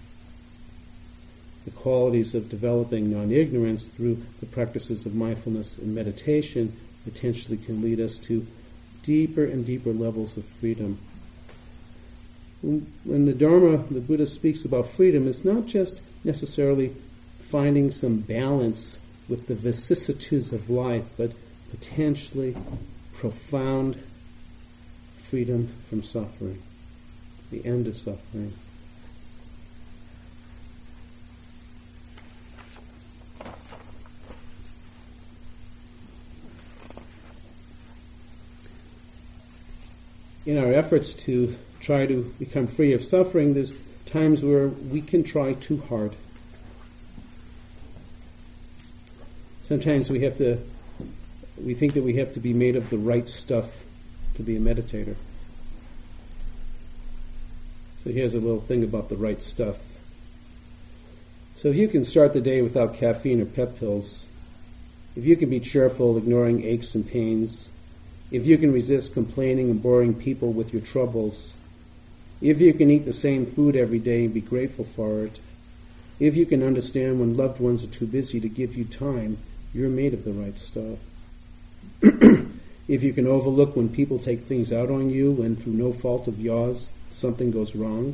The 1.65 1.71
qualities 1.71 2.36
of 2.36 2.47
developing 2.47 3.12
non 3.12 3.32
ignorance 3.32 3.88
through 3.88 4.23
the 4.39 4.45
practices 4.45 5.06
of 5.06 5.13
mindfulness 5.13 5.77
and 5.77 5.93
meditation 5.93 6.71
potentially 7.03 7.58
can 7.58 7.82
lead 7.82 7.99
us 7.99 8.17
to 8.19 8.47
deeper 9.03 9.43
and 9.43 9.65
deeper 9.65 9.91
levels 9.91 10.38
of 10.38 10.45
freedom. 10.45 10.97
When 12.63 13.26
the 13.26 13.34
Dharma, 13.34 13.76
the 13.91 13.99
Buddha 13.99 14.26
speaks 14.26 14.63
about 14.63 14.88
freedom, 14.88 15.28
it's 15.28 15.43
not 15.43 15.65
just 15.65 16.02
necessarily 16.23 16.95
finding 17.39 17.91
some 17.91 18.19
balance 18.19 18.99
with 19.28 19.47
the 19.47 19.56
vicissitudes 19.56 20.54
of 20.54 20.69
life, 20.69 21.10
but 21.17 21.34
potentially 21.71 22.56
profound 23.12 24.02
freedom 25.17 25.67
from 25.89 26.04
suffering, 26.04 26.63
the 27.52 27.65
end 27.65 27.89
of 27.89 27.97
suffering. 27.97 28.54
In 40.45 40.58
our 40.58 40.73
efforts 40.73 41.13
to 41.26 41.58
try 41.83 42.05
to 42.05 42.23
become 42.39 42.65
free 42.65 42.93
of 42.93 43.03
suffering, 43.03 43.53
there's 43.53 43.73
times 44.05 44.43
where 44.43 44.69
we 44.69 45.01
can 45.01 45.21
try 45.23 45.53
too 45.53 45.77
hard. 45.89 46.15
Sometimes 49.63 50.09
we 50.09 50.21
have 50.21 50.37
to 50.37 50.57
we 51.63 51.73
think 51.75 51.93
that 51.93 52.03
we 52.03 52.15
have 52.15 52.33
to 52.33 52.39
be 52.39 52.53
made 52.53 52.75
of 52.75 52.89
the 52.89 52.97
right 52.97 53.27
stuff 53.27 53.85
to 54.35 54.43
be 54.43 54.55
a 54.55 54.59
meditator. 54.59 55.15
So 58.03 58.09
here's 58.09 58.33
a 58.33 58.39
little 58.39 58.59
thing 58.59 58.83
about 58.83 59.09
the 59.09 59.15
right 59.15 59.41
stuff. 59.41 59.77
So 61.55 61.69
if 61.69 61.75
you 61.75 61.87
can 61.87 62.03
start 62.03 62.33
the 62.33 62.41
day 62.41 62.61
without 62.61 62.95
caffeine 62.95 63.39
or 63.41 63.45
pep 63.45 63.77
pills, 63.79 64.25
if 65.15 65.25
you 65.25 65.35
can 65.37 65.49
be 65.49 65.59
cheerful, 65.59 66.17
ignoring 66.17 66.65
aches 66.65 66.95
and 66.95 67.07
pains, 67.07 67.71
if 68.31 68.47
you 68.47 68.57
can 68.57 68.73
resist 68.73 69.13
complaining 69.13 69.69
and 69.69 69.81
boring 69.81 70.15
people 70.15 70.51
with 70.51 70.73
your 70.73 70.81
troubles, 70.81 71.55
if 72.43 72.60
you 72.60 72.73
can 72.73 72.91
eat 72.91 73.06
the 73.06 73.13
same 73.13 73.45
food 73.45 73.77
every 73.77 73.99
day 73.99 74.25
and 74.25 74.34
be 74.34 74.41
grateful 74.41 74.84
for 74.84 75.23
it, 75.23 75.39
if 76.19 76.36
you 76.36 76.45
can 76.45 76.62
understand 76.62 77.17
when 77.17 77.38
loved 77.38 77.62
ones 77.62 77.86
are 77.86 77.88
too 77.88 78.06
busy 78.06 78.41
to 78.41 78.49
give 78.49 78.75
you 78.75 78.84
time, 78.84 79.38
you're 79.73 79.89
made 79.89 80.13
of 80.13 80.25
the 80.25 80.34
right 80.34 80.60
stuff. 80.60 80.99
if 82.01 83.01
you 83.01 83.13
can 83.13 83.27
overlook 83.27 83.77
when 83.77 83.88
people 83.88 84.19
take 84.19 84.41
things 84.41 84.73
out 84.73 84.91
on 84.91 85.10
you 85.10 85.41
and 85.41 85.58
through 85.58 85.71
no 85.71 85.93
fault 85.93 86.27
of 86.27 86.39
yours 86.39 86.89
something 87.12 87.49
goes 87.49 87.75
wrong, 87.77 88.13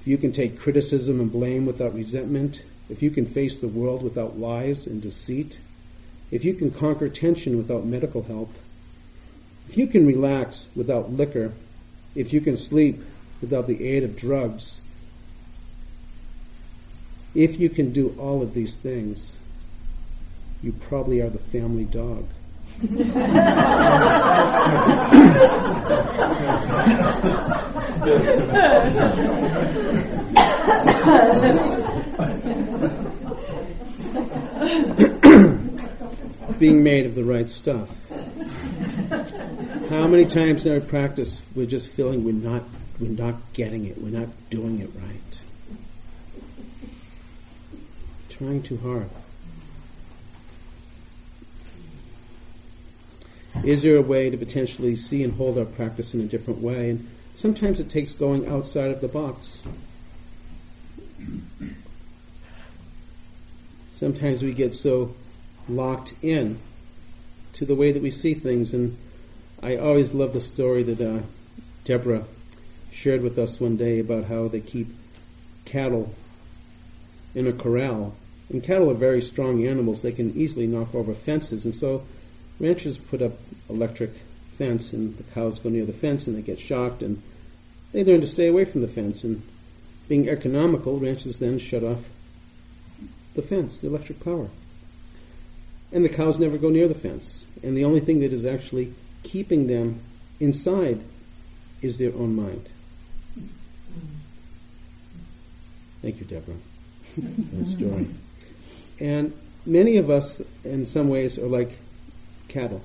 if 0.00 0.08
you 0.08 0.18
can 0.18 0.32
take 0.32 0.58
criticism 0.58 1.20
and 1.20 1.30
blame 1.30 1.66
without 1.66 1.94
resentment, 1.94 2.64
if 2.90 3.00
you 3.00 3.12
can 3.12 3.26
face 3.26 3.58
the 3.58 3.68
world 3.68 4.02
without 4.02 4.40
lies 4.40 4.88
and 4.88 5.00
deceit, 5.00 5.60
if 6.32 6.44
you 6.44 6.54
can 6.54 6.72
conquer 6.72 7.08
tension 7.08 7.56
without 7.56 7.86
medical 7.86 8.24
help, 8.24 8.52
if 9.68 9.78
you 9.78 9.86
can 9.86 10.04
relax 10.04 10.68
without 10.74 11.12
liquor, 11.12 11.52
if 12.14 12.32
you 12.32 12.40
can 12.40 12.56
sleep 12.56 13.00
without 13.40 13.66
the 13.66 13.84
aid 13.84 14.04
of 14.04 14.16
drugs, 14.16 14.80
if 17.34 17.58
you 17.58 17.68
can 17.68 17.92
do 17.92 18.14
all 18.18 18.42
of 18.42 18.54
these 18.54 18.76
things, 18.76 19.38
you 20.62 20.72
probably 20.72 21.20
are 21.20 21.28
the 21.28 21.38
family 21.38 21.84
dog. 21.84 22.26
Being 36.58 36.82
made 36.82 37.06
of 37.06 37.14
the 37.14 37.24
right 37.24 37.48
stuff. 37.48 38.03
How 39.94 40.08
many 40.08 40.24
times 40.24 40.66
in 40.66 40.72
our 40.72 40.80
practice 40.80 41.40
we're 41.54 41.66
just 41.66 41.88
feeling 41.88 42.24
we're 42.24 42.32
not 42.32 42.64
we're 42.98 43.10
not 43.10 43.36
getting 43.52 43.86
it, 43.86 43.96
we're 43.96 44.08
not 44.08 44.26
doing 44.50 44.80
it 44.80 44.90
right. 44.92 45.42
Trying 48.28 48.62
too 48.64 48.76
hard. 48.78 49.08
Is 53.62 53.84
there 53.84 53.96
a 53.96 54.02
way 54.02 54.30
to 54.30 54.36
potentially 54.36 54.96
see 54.96 55.22
and 55.22 55.32
hold 55.32 55.58
our 55.58 55.64
practice 55.64 56.12
in 56.12 56.20
a 56.22 56.24
different 56.24 56.60
way? 56.60 56.90
And 56.90 57.08
sometimes 57.36 57.78
it 57.78 57.88
takes 57.88 58.14
going 58.14 58.48
outside 58.48 58.90
of 58.90 59.00
the 59.00 59.06
box. 59.06 59.64
Sometimes 63.92 64.42
we 64.42 64.54
get 64.54 64.74
so 64.74 65.14
locked 65.68 66.14
in 66.20 66.58
to 67.52 67.64
the 67.64 67.76
way 67.76 67.92
that 67.92 68.02
we 68.02 68.10
see 68.10 68.34
things. 68.34 68.74
And 68.74 68.98
I 69.62 69.76
always 69.76 70.12
love 70.12 70.32
the 70.32 70.40
story 70.40 70.82
that 70.84 71.00
uh, 71.00 71.22
Deborah 71.84 72.24
shared 72.92 73.22
with 73.22 73.38
us 73.38 73.60
one 73.60 73.76
day 73.76 73.98
about 73.98 74.24
how 74.24 74.48
they 74.48 74.60
keep 74.60 74.88
cattle 75.64 76.14
in 77.34 77.46
a 77.46 77.52
corral. 77.52 78.14
And 78.50 78.62
cattle 78.62 78.90
are 78.90 78.94
very 78.94 79.20
strong 79.20 79.66
animals. 79.66 80.02
They 80.02 80.12
can 80.12 80.36
easily 80.36 80.66
knock 80.66 80.94
over 80.94 81.14
fences. 81.14 81.64
And 81.64 81.74
so 81.74 82.04
ranchers 82.60 82.98
put 82.98 83.22
up 83.22 83.32
electric 83.68 84.10
fence 84.58 84.92
and 84.92 85.16
the 85.16 85.22
cows 85.34 85.58
go 85.58 85.70
near 85.70 85.84
the 85.84 85.92
fence 85.92 86.26
and 86.26 86.36
they 86.36 86.42
get 86.42 86.60
shocked 86.60 87.02
and 87.02 87.20
they 87.92 88.04
learn 88.04 88.20
to 88.20 88.26
stay 88.26 88.48
away 88.48 88.64
from 88.64 88.82
the 88.82 88.88
fence 88.88 89.24
and 89.24 89.42
being 90.08 90.28
economical, 90.28 90.98
ranchers 90.98 91.38
then 91.38 91.58
shut 91.58 91.82
off 91.82 92.08
the 93.34 93.42
fence, 93.42 93.80
the 93.80 93.88
electric 93.88 94.22
power. 94.22 94.48
And 95.92 96.04
the 96.04 96.08
cows 96.08 96.38
never 96.38 96.58
go 96.58 96.68
near 96.68 96.88
the 96.88 96.94
fence. 96.94 97.46
And 97.62 97.76
the 97.76 97.84
only 97.84 98.00
thing 98.00 98.20
that 98.20 98.32
is 98.32 98.44
actually 98.44 98.92
keeping 99.24 99.66
them 99.66 100.00
inside 100.38 101.00
is 101.82 101.98
their 101.98 102.14
own 102.14 102.36
mind. 102.36 102.70
Thank 106.00 106.20
you, 106.20 106.26
Deborah. 106.26 106.54
That 107.16 107.66
story. 107.66 108.06
And 109.00 109.32
many 109.66 109.96
of 109.96 110.10
us, 110.10 110.40
in 110.64 110.86
some 110.86 111.08
ways, 111.08 111.38
are 111.38 111.46
like 111.46 111.76
cattle. 112.48 112.82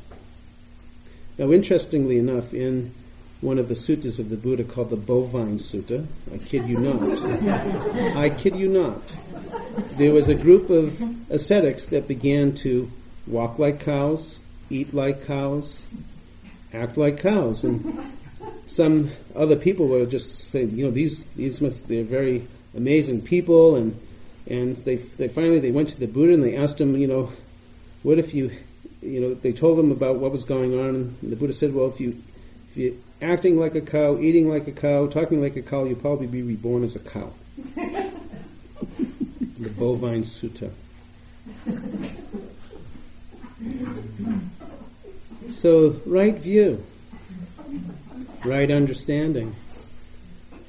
Now, 1.37 1.51
interestingly 1.51 2.17
enough, 2.17 2.53
in 2.53 2.93
one 3.41 3.57
of 3.57 3.69
the 3.69 3.73
suttas 3.73 4.19
of 4.19 4.29
the 4.29 4.35
Buddha 4.35 4.63
called 4.63 4.89
the 4.89 4.97
Bovine 4.97 5.57
Sutta. 5.57 6.05
I 6.33 6.37
kid 6.37 6.67
you 6.67 6.77
not. 6.77 8.17
I 8.17 8.29
kid 8.29 8.55
you 8.55 8.67
not. 8.67 9.15
There 9.97 10.13
was 10.13 10.27
a 10.27 10.35
group 10.35 10.69
of 10.69 11.01
ascetics 11.31 11.87
that 11.87 12.07
began 12.07 12.53
to 12.55 12.91
walk 13.27 13.57
like 13.57 13.79
cows, 13.79 14.39
eat 14.69 14.93
like 14.93 15.25
cows, 15.25 15.87
act 16.73 16.97
like 16.97 17.19
cows, 17.19 17.63
and 17.63 18.05
some 18.65 19.11
other 19.35 19.55
people 19.55 19.87
were 19.87 20.05
just 20.05 20.49
saying, 20.49 20.75
you 20.75 20.85
know, 20.85 20.91
these 20.91 21.25
these 21.27 21.61
must 21.61 21.87
they're 21.87 22.03
very 22.03 22.47
amazing 22.75 23.21
people, 23.21 23.75
and 23.75 23.99
and 24.47 24.75
they 24.77 24.95
they 24.95 25.27
finally 25.27 25.59
they 25.59 25.71
went 25.71 25.89
to 25.89 25.99
the 25.99 26.07
Buddha 26.07 26.33
and 26.33 26.43
they 26.43 26.55
asked 26.55 26.79
him, 26.79 26.95
you 26.97 27.07
know, 27.07 27.31
what 28.03 28.19
if 28.19 28.33
you, 28.33 28.51
you 29.01 29.19
know, 29.19 29.33
they 29.33 29.51
told 29.51 29.79
him 29.79 29.91
about 29.91 30.17
what 30.17 30.31
was 30.31 30.43
going 30.43 30.79
on, 30.79 31.15
and 31.21 31.31
the 31.31 31.35
Buddha 31.35 31.53
said, 31.53 31.73
well, 31.73 31.87
if 31.87 31.99
you 31.99 32.21
if 32.71 32.77
you 32.77 33.01
acting 33.21 33.59
like 33.59 33.75
a 33.75 33.81
cow, 33.81 34.17
eating 34.19 34.49
like 34.49 34.67
a 34.67 34.71
cow, 34.71 35.07
talking 35.07 35.41
like 35.41 35.55
a 35.55 35.61
cow, 35.61 35.83
you'll 35.83 35.95
probably 35.95 36.27
be 36.27 36.41
reborn 36.41 36.83
as 36.83 36.95
a 36.95 36.99
cow. 36.99 37.31
the 39.59 39.69
Bovine 39.77 40.23
Sutta. 40.23 40.71
So, 45.51 45.99
right 46.05 46.35
view, 46.35 46.83
right 48.45 48.69
understanding, 48.69 49.55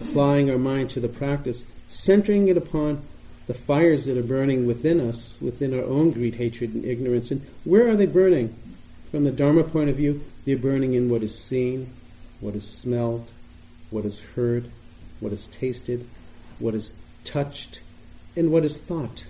applying 0.01 0.51
our 0.51 0.59
mind 0.59 0.90
to 0.90 1.01
the 1.01 1.09
practice, 1.09 1.66
centering 1.88 2.49
it 2.49 2.57
upon 2.57 3.03
the 3.47 3.55
fires 3.55 4.07
that 4.07 4.16
are 4.16 4.23
burning 4.23 4.66
within 4.66 5.01
us, 5.01 5.35
within 5.40 5.75
our 5.75 5.85
own 5.85 6.12
greed, 6.12 6.35
hatred, 6.35 6.75
and 6.75 6.85
ignorance. 6.85 7.31
And 7.31 7.45
where 7.64 7.88
are 7.88 7.97
they 7.97 8.07
burning? 8.07 8.55
From 9.11 9.25
the 9.25 9.33
Dharma 9.33 9.64
point 9.64 9.90
of 9.90 9.97
view, 9.97 10.23
they're 10.45 10.57
burning 10.57 10.95
in 10.95 11.11
what 11.11 11.23
is 11.23 11.38
seen, 11.38 11.93
what 12.40 12.55
is 12.55 12.69
smelled, 12.69 13.29
what 13.90 14.05
is 14.05 14.23
heard, 14.23 14.71
what 15.19 15.33
is 15.33 15.47
tasted, 15.47 16.07
what 16.59 16.75
is 16.75 16.93
touched, 17.25 17.81
and 18.37 18.51
what 18.51 18.64
is 18.64 18.79
thought. 18.79 19.27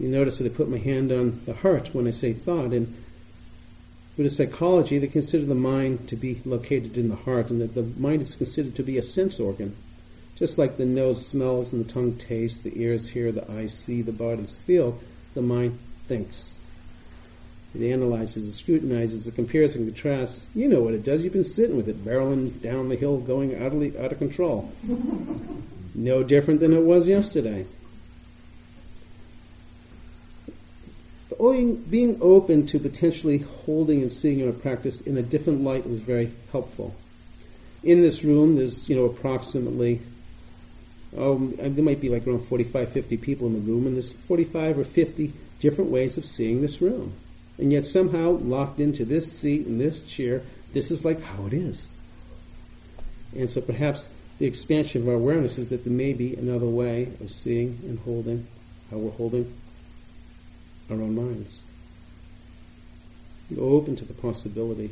You 0.00 0.08
notice 0.08 0.38
that 0.38 0.50
I 0.50 0.56
put 0.56 0.70
my 0.70 0.78
hand 0.78 1.12
on 1.12 1.42
the 1.44 1.52
heart 1.52 1.94
when 1.94 2.06
I 2.06 2.10
say 2.10 2.32
thought. 2.32 2.72
In 2.72 2.94
Buddhist 4.16 4.38
psychology, 4.38 4.96
they 4.98 5.08
consider 5.08 5.44
the 5.44 5.54
mind 5.54 6.08
to 6.08 6.16
be 6.16 6.40
located 6.46 6.96
in 6.96 7.10
the 7.10 7.16
heart, 7.16 7.50
and 7.50 7.60
that 7.60 7.74
the 7.74 7.82
mind 8.00 8.22
is 8.22 8.34
considered 8.34 8.74
to 8.76 8.82
be 8.82 8.96
a 8.96 9.02
sense 9.02 9.38
organ. 9.38 9.76
Just 10.36 10.56
like 10.56 10.78
the 10.78 10.86
nose 10.86 11.26
smells 11.26 11.74
and 11.74 11.84
the 11.84 11.92
tongue 11.92 12.14
tastes, 12.14 12.60
the 12.60 12.80
ears 12.80 13.10
hear, 13.10 13.30
the 13.30 13.48
eyes 13.52 13.76
see, 13.76 14.00
the 14.00 14.10
bodies 14.10 14.56
feel, 14.56 14.98
the 15.34 15.42
mind 15.42 15.78
thinks. 16.08 16.56
It 17.74 17.82
analyzes, 17.82 18.48
it 18.48 18.52
scrutinizes, 18.52 19.28
it 19.28 19.34
compares 19.34 19.76
and 19.76 19.86
contrasts. 19.86 20.46
You 20.54 20.68
know 20.68 20.80
what 20.80 20.94
it 20.94 21.04
does. 21.04 21.22
You've 21.22 21.34
been 21.34 21.44
sitting 21.44 21.76
with 21.76 21.88
it, 21.88 22.02
barreling 22.02 22.62
down 22.62 22.88
the 22.88 22.96
hill, 22.96 23.18
going 23.18 23.54
utterly 23.54 23.98
out 23.98 24.12
of 24.12 24.18
control. 24.18 24.72
no 25.94 26.22
different 26.22 26.60
than 26.60 26.72
it 26.72 26.82
was 26.82 27.06
yesterday. 27.06 27.66
Being 31.40 32.18
open 32.20 32.66
to 32.66 32.78
potentially 32.78 33.38
holding 33.38 34.02
and 34.02 34.12
seeing 34.12 34.46
our 34.46 34.52
practice 34.52 35.00
in 35.00 35.16
a 35.16 35.22
different 35.22 35.62
light 35.62 35.86
is 35.86 36.00
very 36.00 36.30
helpful. 36.52 36.94
In 37.82 38.02
this 38.02 38.24
room, 38.24 38.56
there's 38.56 38.88
you 38.88 38.96
know 38.96 39.06
approximately 39.06 40.00
oh, 41.16 41.38
there 41.38 41.84
might 41.84 42.00
be 42.00 42.08
like 42.08 42.26
around 42.26 42.40
45, 42.40 42.92
50 42.92 43.16
people 43.16 43.46
in 43.48 43.54
the 43.54 43.60
room, 43.60 43.86
and 43.86 43.96
there's 43.96 44.12
45 44.12 44.78
or 44.78 44.84
50 44.84 45.32
different 45.58 45.90
ways 45.90 46.16
of 46.18 46.24
seeing 46.24 46.62
this 46.62 46.80
room 46.80 47.12
and 47.60 47.70
yet 47.70 47.86
somehow 47.86 48.30
locked 48.30 48.80
into 48.80 49.04
this 49.04 49.30
seat 49.30 49.66
and 49.66 49.78
this 49.78 50.00
chair, 50.00 50.42
this 50.72 50.90
is 50.90 51.04
like 51.04 51.22
how 51.22 51.46
it 51.46 51.52
is. 51.52 51.88
And 53.36 53.50
so 53.50 53.60
perhaps 53.60 54.08
the 54.38 54.46
expansion 54.46 55.02
of 55.02 55.08
our 55.08 55.14
awareness 55.14 55.58
is 55.58 55.68
that 55.68 55.84
there 55.84 55.92
may 55.92 56.14
be 56.14 56.34
another 56.34 56.66
way 56.66 57.12
of 57.20 57.30
seeing 57.30 57.78
and 57.84 57.98
holding 58.00 58.46
how 58.90 58.96
we're 58.96 59.10
holding 59.10 59.52
our 60.90 60.96
own 60.96 61.14
minds. 61.14 61.62
Be 63.48 63.58
open 63.58 63.96
to 63.96 64.04
the 64.04 64.14
possibility. 64.14 64.90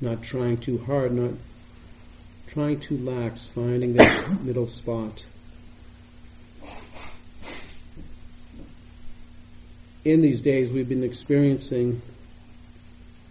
Not 0.00 0.22
trying 0.22 0.58
too 0.58 0.78
hard, 0.78 1.12
not 1.12 1.32
trying 2.48 2.80
too 2.80 2.98
lax, 2.98 3.46
finding 3.46 3.94
that 3.94 4.42
middle 4.42 4.66
spot. 4.66 5.24
in 10.04 10.20
these 10.20 10.42
days 10.42 10.72
we've 10.72 10.88
been 10.88 11.04
experiencing 11.04 12.00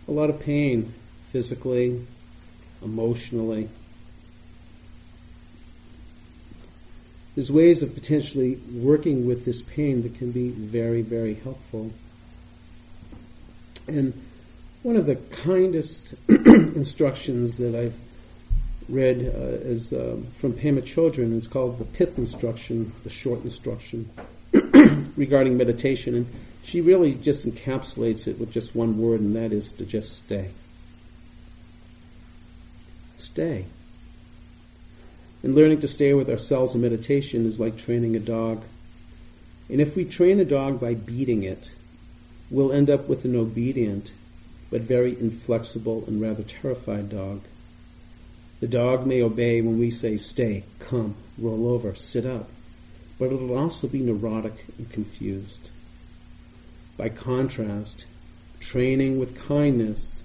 a 0.08 0.12
lot 0.12 0.30
of 0.30 0.40
pain 0.40 0.94
physically, 1.30 2.06
emotionally. 2.82 3.70
There's 7.36 7.52
ways 7.52 7.82
of 7.82 7.94
potentially 7.94 8.56
working 8.74 9.26
with 9.26 9.46
this 9.46 9.62
pain 9.62 10.04
that 10.04 10.16
can 10.16 10.32
be 10.32 10.50
very, 10.50 11.02
very 11.02 11.36
helpful. 11.36 11.92
And 13.88 14.14
one 14.84 14.98
of 14.98 15.06
the 15.06 15.16
kindest 15.16 16.14
instructions 16.28 17.58
that 17.60 17.74
I've 17.76 17.96
read 18.90 19.20
uh, 19.20 19.70
is 19.70 19.94
uh, 19.94 20.18
from 20.34 20.54
Pema 20.54 20.82
Chodron. 20.82 21.38
It's 21.38 21.48
called 21.48 21.78
the 21.78 21.86
Pith 21.86 22.18
Instruction, 22.18 22.92
the 23.04 23.10
short 23.10 23.44
instruction 23.44 24.10
regarding 25.16 25.56
meditation. 25.56 26.16
And 26.16 26.28
she 26.64 26.82
really 26.82 27.14
just 27.14 27.48
encapsulates 27.48 28.28
it 28.28 28.40
with 28.40 28.52
just 28.52 28.76
one 28.76 28.98
word, 28.98 29.22
and 29.22 29.36
that 29.36 29.54
is 29.54 29.72
to 29.74 29.86
just 29.86 30.18
stay. 30.18 30.52
Stay. 33.18 33.66
And 35.44 35.56
learning 35.56 35.80
to 35.82 35.88
stay 35.88 36.14
with 36.14 36.30
ourselves 36.30 36.76
in 36.76 36.82
meditation 36.82 37.46
is 37.46 37.60
like 37.60 37.78
training 37.78 38.16
a 38.16 38.20
dog. 38.20 38.64
And 39.70 39.82
if 39.82 39.96
we 39.96 40.06
train 40.06 40.40
a 40.40 40.46
dog 40.46 40.80
by 40.80 40.94
beating 40.94 41.44
it, 41.44 41.72
we'll 42.50 42.72
end 42.72 42.90
up 42.90 43.08
with 43.08 43.26
an 43.26 43.36
obedient, 43.36 44.12
but 44.70 44.82
very 44.82 45.18
inflexible 45.20 46.04
and 46.06 46.22
rather 46.22 46.44
terrified 46.44 47.10
dog. 47.10 47.42
The 48.60 48.68
dog 48.68 49.08
may 49.08 49.24
obey 49.24 49.62
when 49.62 49.80
we 49.80 49.90
say, 49.90 50.18
stay, 50.18 50.64
come, 50.78 51.16
roll 51.40 51.68
over, 51.70 51.96
sit 51.96 52.28
up, 52.28 52.48
but 53.18 53.32
it'll 53.32 53.58
also 53.58 53.88
be 53.88 54.02
neurotic 54.02 54.66
and 54.78 54.88
confused. 54.92 55.72
By 56.98 57.10
contrast, 57.10 58.06
training 58.60 59.18
with 59.18 59.48
kindness 59.48 60.22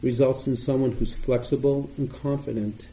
results 0.00 0.46
in 0.46 0.56
someone 0.56 0.92
who's 0.92 1.14
flexible 1.14 1.90
and 1.98 2.10
confident 2.10 2.88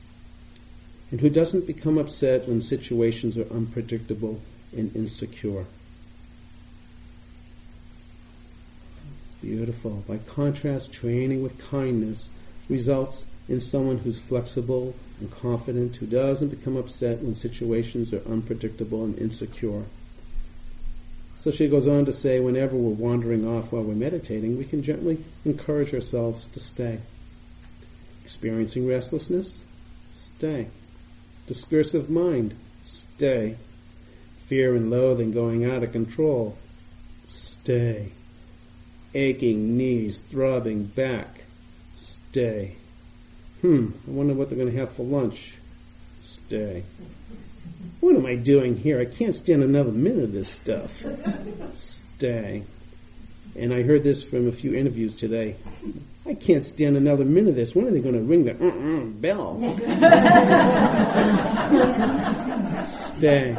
and 1.14 1.22
who 1.22 1.30
doesn't 1.30 1.68
become 1.68 2.00
upset 2.00 2.48
when 2.48 2.60
situations 2.60 3.38
are 3.38 3.48
unpredictable 3.54 4.42
and 4.76 4.96
insecure. 4.96 5.64
It's 9.28 9.36
beautiful. 9.40 10.04
By 10.08 10.18
contrast, 10.18 10.92
training 10.92 11.44
with 11.44 11.70
kindness 11.70 12.32
results 12.68 13.28
in 13.48 13.60
someone 13.60 14.00
who's 14.00 14.20
flexible 14.20 14.96
and 15.20 15.30
confident, 15.30 15.98
who 15.98 16.08
doesn't 16.08 16.48
become 16.48 16.78
upset 16.78 17.20
when 17.20 17.36
situations 17.36 18.12
are 18.12 18.28
unpredictable 18.28 19.06
and 19.06 19.16
insecure. 19.20 19.84
So 21.36 21.52
she 21.52 21.68
goes 21.68 21.88
on 21.88 22.06
to 22.06 22.14
say, 22.14 22.40
whenever 22.40 22.76
we're 22.76 22.90
wandering 22.90 23.48
off 23.48 23.72
while 23.72 23.84
we're 23.84 23.94
meditating, 23.94 24.58
we 24.58 24.66
can 24.66 24.82
gently 24.82 25.24
encourage 25.46 25.94
ourselves 25.94 26.48
to 26.48 26.60
stay. 26.60 27.02
Experiencing 28.24 28.88
restlessness? 28.88 29.64
Stay. 30.12 30.70
Discursive 31.48 32.10
mind? 32.10 32.56
Stay. 32.84 33.58
Fear 34.38 34.76
and 34.76 34.90
loathing 34.90 35.32
going 35.32 35.66
out 35.70 35.84
of 35.84 35.92
control? 35.92 36.58
Stay. 37.26 38.12
Aching 39.14 39.78
knees, 39.78 40.20
throbbing 40.20 40.86
back? 40.86 41.44
Stay. 41.92 42.76
Hmm, 43.62 43.92
I 44.08 44.12
wonder 44.12 44.34
what 44.34 44.50
they're 44.50 44.58
going 44.58 44.72
to 44.72 44.80
have 44.80 44.92
for 44.92 45.04
lunch. 45.04 45.58
Stay. 46.20 46.84
What 48.00 48.16
am 48.16 48.26
I 48.26 48.36
doing 48.36 48.76
here? 48.76 49.00
I 49.00 49.06
can't 49.06 49.36
stand 49.36 49.64
another 49.64 49.92
minute 49.92 50.26
of 50.26 50.32
this 50.34 50.50
stuff. 50.50 51.06
Stay. 51.74 52.64
And 53.56 53.74
I 53.74 53.84
heard 53.84 54.04
this 54.04 54.24
from 54.24 54.48
a 54.48 54.52
few 54.52 54.74
interviews 54.74 55.16
today. 55.16 55.56
I 56.26 56.34
can't 56.34 56.66
stand 56.66 56.96
another 56.96 57.26
minute 57.26 57.50
of 57.50 57.56
this. 57.56 57.76
When 57.76 57.86
are 57.86 57.92
they 57.92 58.00
going 58.00 58.16
to 58.16 58.22
ring 58.22 58.46
the 58.46 58.54
uh-uh 58.54 59.06
bell? 59.20 59.60
Stay. 62.88 63.58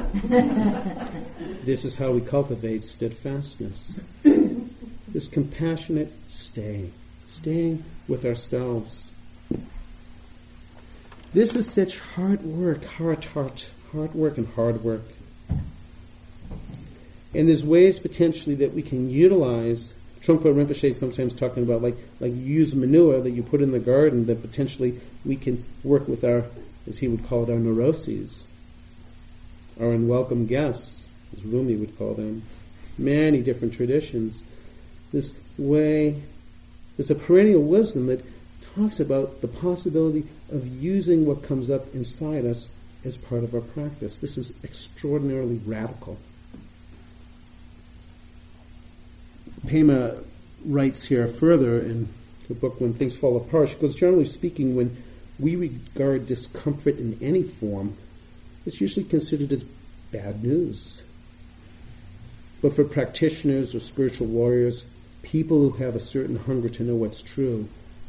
This 1.62 1.84
is 1.84 1.96
how 1.96 2.12
we 2.12 2.22
cultivate 2.22 2.84
steadfastness. 2.84 4.00
This 4.22 5.28
compassionate 5.28 6.12
stay. 6.28 6.90
Staying 7.26 7.84
with 8.08 8.24
ourselves. 8.24 9.12
This 11.34 11.54
is 11.56 11.70
such 11.70 11.98
hard 11.98 12.42
work, 12.44 12.84
hard, 12.84 13.24
hard, 13.24 13.62
hard 13.92 14.14
work 14.14 14.38
and 14.38 14.46
hard 14.54 14.82
work. 14.84 15.02
And 17.34 17.48
there's 17.48 17.64
ways 17.64 17.98
potentially 17.98 18.54
that 18.56 18.72
we 18.72 18.82
can 18.82 19.10
utilize 19.10 19.94
Trungpa 20.24 20.54
Rinpoche 20.54 20.84
is 20.84 20.98
sometimes 20.98 21.34
talking 21.34 21.62
about 21.62 21.82
like 21.82 21.96
like 22.18 22.32
you 22.32 22.38
use 22.38 22.74
manure 22.74 23.20
that 23.20 23.30
you 23.30 23.42
put 23.42 23.60
in 23.60 23.72
the 23.72 23.78
garden 23.78 24.24
that 24.26 24.40
potentially 24.40 24.98
we 25.24 25.36
can 25.36 25.62
work 25.82 26.08
with 26.08 26.24
our, 26.24 26.44
as 26.88 26.98
he 26.98 27.08
would 27.08 27.26
call 27.26 27.44
it, 27.44 27.50
our 27.50 27.58
neuroses, 27.58 28.46
our 29.78 29.92
unwelcome 29.92 30.46
guests, 30.46 31.10
as 31.36 31.44
Rumi 31.44 31.76
would 31.76 31.98
call 31.98 32.14
them. 32.14 32.42
Many 32.96 33.42
different 33.42 33.74
traditions. 33.74 34.42
This 35.12 35.34
way, 35.58 36.22
there's 36.96 37.10
a 37.10 37.14
perennial 37.14 37.62
wisdom 37.62 38.06
that 38.06 38.24
talks 38.74 39.00
about 39.00 39.42
the 39.42 39.48
possibility 39.48 40.26
of 40.50 40.66
using 40.66 41.26
what 41.26 41.42
comes 41.42 41.68
up 41.68 41.94
inside 41.94 42.46
us 42.46 42.70
as 43.04 43.18
part 43.18 43.44
of 43.44 43.54
our 43.54 43.60
practice. 43.60 44.20
This 44.20 44.38
is 44.38 44.54
extraordinarily 44.64 45.60
radical. 45.66 46.16
Pema 49.66 50.22
writes 50.64 51.04
here 51.04 51.26
further 51.26 51.78
in 51.80 52.08
the 52.48 52.54
book 52.54 52.80
When 52.80 52.92
Things 52.92 53.16
Fall 53.16 53.36
Apart, 53.36 53.70
she 53.70 53.76
goes, 53.76 53.96
generally 53.96 54.24
speaking, 54.24 54.76
when 54.76 54.96
we 55.38 55.56
regard 55.56 56.26
discomfort 56.26 56.98
in 56.98 57.18
any 57.20 57.42
form, 57.42 57.96
it's 58.66 58.80
usually 58.80 59.04
considered 59.04 59.52
as 59.52 59.64
bad 60.10 60.42
news. 60.42 61.02
But 62.62 62.74
for 62.74 62.84
practitioners 62.84 63.74
or 63.74 63.80
spiritual 63.80 64.26
warriors, 64.26 64.86
people 65.22 65.68
who 65.68 65.84
have 65.84 65.94
a 65.94 66.00
certain 66.00 66.36
hunger 66.36 66.70
to 66.70 66.82
know 66.82 66.94
what's 66.94 67.20
true, 67.20 67.68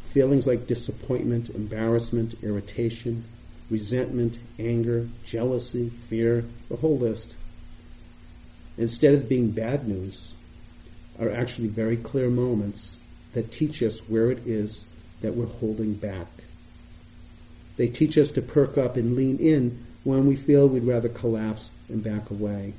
feelings 0.10 0.47
like 0.47 0.68
disappointment, 0.68 1.49
embarrassment, 1.49 2.36
irritation, 2.41 3.26
resentment, 3.70 4.39
anger, 4.58 5.10
jealousy, 5.26 5.89
fear, 5.89 6.45
the 6.70 6.78
whole 6.78 6.97
list, 6.97 7.36
instead 8.78 9.14
of 9.14 9.28
being 9.28 9.51
bad 9.51 9.86
news, 9.88 10.24
are 11.20 11.30
actually 11.30 11.68
very 11.68 11.97
clear 11.97 12.30
moments 12.30 12.97
that 13.34 13.51
teach 13.51 13.82
us 13.84 14.01
where 14.09 14.32
it 14.32 14.45
is 14.45 14.86
that 15.22 15.36
we're 15.36 15.45
holding 15.45 15.93
back. 15.93 16.28
They 17.78 17.88
teach 17.88 18.18
us 18.18 18.32
to 18.32 18.41
perk 18.41 18.78
up 18.78 18.95
and 18.95 19.16
lean 19.16 19.38
in 19.39 19.86
when 20.03 20.28
we 20.28 20.36
feel 20.36 20.68
we'd 20.68 20.84
rather 20.84 21.09
collapse 21.09 21.72
and 21.89 22.03
back 22.03 22.30
away. 22.30 22.74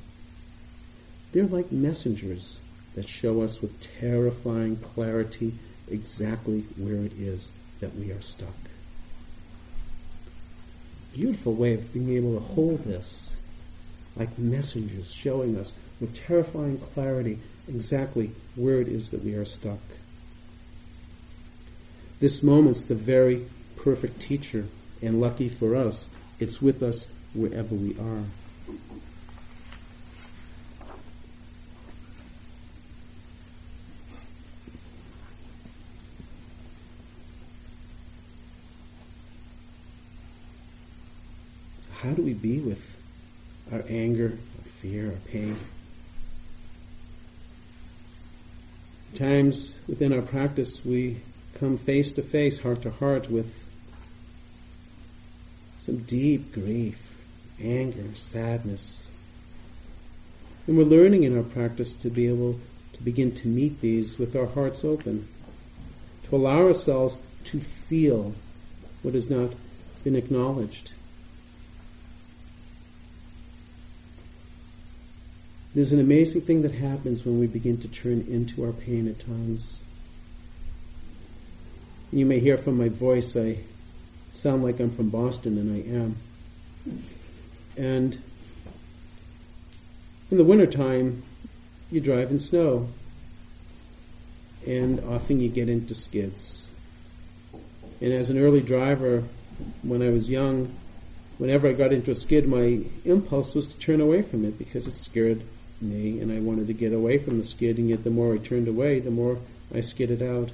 They're 1.31 1.45
like 1.45 1.71
messengers 1.71 2.61
that 2.95 3.07
show 3.07 3.41
us 3.41 3.61
with 3.61 3.99
terrifying 3.99 4.77
clarity 4.77 5.53
exactly 5.89 6.61
where 6.77 7.03
it 7.03 7.13
is 7.13 7.49
that 7.79 7.95
we 7.95 8.11
are 8.11 8.21
stuck. 8.21 8.49
Beautiful 11.13 11.53
way 11.53 11.73
of 11.73 11.93
being 11.93 12.15
able 12.15 12.33
to 12.33 12.39
hold 12.39 12.83
this 12.83 13.35
like 14.15 14.37
messengers 14.37 15.11
showing 15.11 15.57
us 15.57 15.73
with 15.99 16.15
terrifying 16.15 16.79
clarity 16.93 17.39
exactly 17.67 18.31
where 18.55 18.79
it 18.81 18.87
is 18.87 19.11
that 19.11 19.23
we 19.23 19.35
are 19.35 19.45
stuck. 19.45 19.79
This 22.19 22.41
moment's 22.41 22.83
the 22.83 22.95
very 22.95 23.45
perfect 23.75 24.19
teacher, 24.19 24.65
and 25.01 25.21
lucky 25.21 25.49
for 25.49 25.75
us, 25.75 26.09
it's 26.39 26.61
with 26.61 26.81
us 26.81 27.07
wherever 27.33 27.75
we 27.75 27.95
are. 27.99 28.23
How 42.01 42.11
do 42.11 42.21
we 42.21 42.33
be 42.33 42.59
with 42.59 43.01
our 43.71 43.83
anger, 43.89 44.37
our 44.57 44.69
fear, 44.69 45.11
our 45.11 45.17
pain? 45.31 45.57
Times 49.15 49.77
within 49.87 50.13
our 50.13 50.21
practice, 50.21 50.85
we 50.85 51.17
come 51.55 51.77
face 51.77 52.11
to 52.13 52.21
face, 52.21 52.59
heart 52.59 52.83
to 52.83 52.91
heart 52.91 53.29
with 53.29 53.67
some 55.79 55.97
deep 55.99 56.53
grief, 56.53 57.11
anger, 57.61 58.13
sadness. 58.13 59.09
And 60.67 60.77
we're 60.77 60.83
learning 60.83 61.23
in 61.23 61.35
our 61.37 61.43
practice 61.43 61.93
to 61.95 62.09
be 62.09 62.27
able 62.27 62.59
to 62.93 63.03
begin 63.03 63.33
to 63.35 63.47
meet 63.47 63.79
these 63.79 64.19
with 64.19 64.35
our 64.35 64.47
hearts 64.47 64.83
open, 64.83 65.27
to 66.25 66.35
allow 66.35 66.65
ourselves 66.65 67.17
to 67.45 67.59
feel 67.59 68.33
what 69.01 69.13
has 69.13 69.29
not 69.29 69.51
been 70.03 70.15
acknowledged. 70.15 70.91
There's 75.77 75.91
an 75.91 75.99
amazing 75.99 76.41
thing 76.41 76.63
that 76.63 76.71
happens 76.71 77.23
when 77.23 77.39
we 77.39 77.45
begin 77.45 77.77
to 77.81 77.87
turn 77.87 78.25
into 78.27 78.65
our 78.65 78.71
pain 78.71 79.07
at 79.07 79.19
times. 79.19 79.83
You 82.11 82.25
may 82.25 82.39
hear 82.39 82.57
from 82.57 82.79
my 82.79 82.89
voice, 82.89 83.37
I 83.37 83.59
sound 84.31 84.63
like 84.63 84.79
I'm 84.79 84.89
from 84.89 85.09
Boston, 85.09 85.55
and 85.59 85.75
I 85.75 85.95
am. 85.95 86.15
And 87.77 88.19
in 90.31 90.37
the 90.37 90.43
wintertime, 90.43 91.21
you 91.91 92.01
drive 92.01 92.31
in 92.31 92.39
snow, 92.39 92.89
and 94.65 94.99
often 95.01 95.39
you 95.39 95.47
get 95.47 95.69
into 95.69 95.93
skids. 95.93 96.71
And 98.01 98.11
as 98.13 98.31
an 98.31 98.39
early 98.39 98.61
driver, 98.61 99.25
when 99.83 100.01
I 100.01 100.09
was 100.09 100.27
young, 100.27 100.75
whenever 101.37 101.67
I 101.67 101.73
got 101.73 101.93
into 101.93 102.09
a 102.09 102.15
skid, 102.15 102.47
my 102.47 102.81
impulse 103.05 103.53
was 103.53 103.67
to 103.67 103.77
turn 103.77 104.01
away 104.01 104.23
from 104.23 104.43
it 104.43 104.57
because 104.57 104.87
it 104.87 104.95
scared 104.95 105.43
me, 105.81 106.19
and 106.19 106.31
I 106.31 106.39
wanted 106.39 106.67
to 106.67 106.73
get 106.73 106.93
away 106.93 107.17
from 107.17 107.37
the 107.37 107.43
skid, 107.43 107.77
and 107.77 107.89
yet 107.89 108.03
the 108.03 108.09
more 108.09 108.33
I 108.33 108.37
turned 108.37 108.67
away, 108.67 108.99
the 108.99 109.11
more 109.11 109.39
I 109.73 109.81
skidded 109.81 110.21
out. 110.21 110.51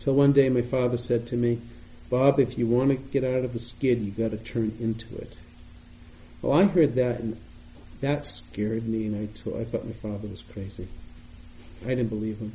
Till 0.00 0.14
one 0.14 0.32
day 0.32 0.48
my 0.48 0.62
father 0.62 0.96
said 0.96 1.26
to 1.28 1.36
me, 1.36 1.60
Bob, 2.08 2.38
if 2.38 2.56
you 2.56 2.66
want 2.66 2.90
to 2.90 2.96
get 2.96 3.24
out 3.24 3.44
of 3.44 3.52
the 3.52 3.58
skid, 3.58 4.00
you 4.00 4.12
got 4.12 4.30
to 4.30 4.36
turn 4.36 4.76
into 4.80 5.16
it. 5.16 5.38
Well, 6.40 6.52
I 6.52 6.64
heard 6.64 6.94
that, 6.94 7.20
and 7.20 7.36
that 8.00 8.24
scared 8.24 8.86
me, 8.86 9.06
and 9.06 9.16
I, 9.16 9.64
thought 9.64 9.84
my 9.84 9.92
father 9.92 10.28
was 10.28 10.42
crazy. 10.42 10.86
I 11.84 11.88
didn't 11.88 12.08
believe 12.08 12.38
him. 12.38 12.52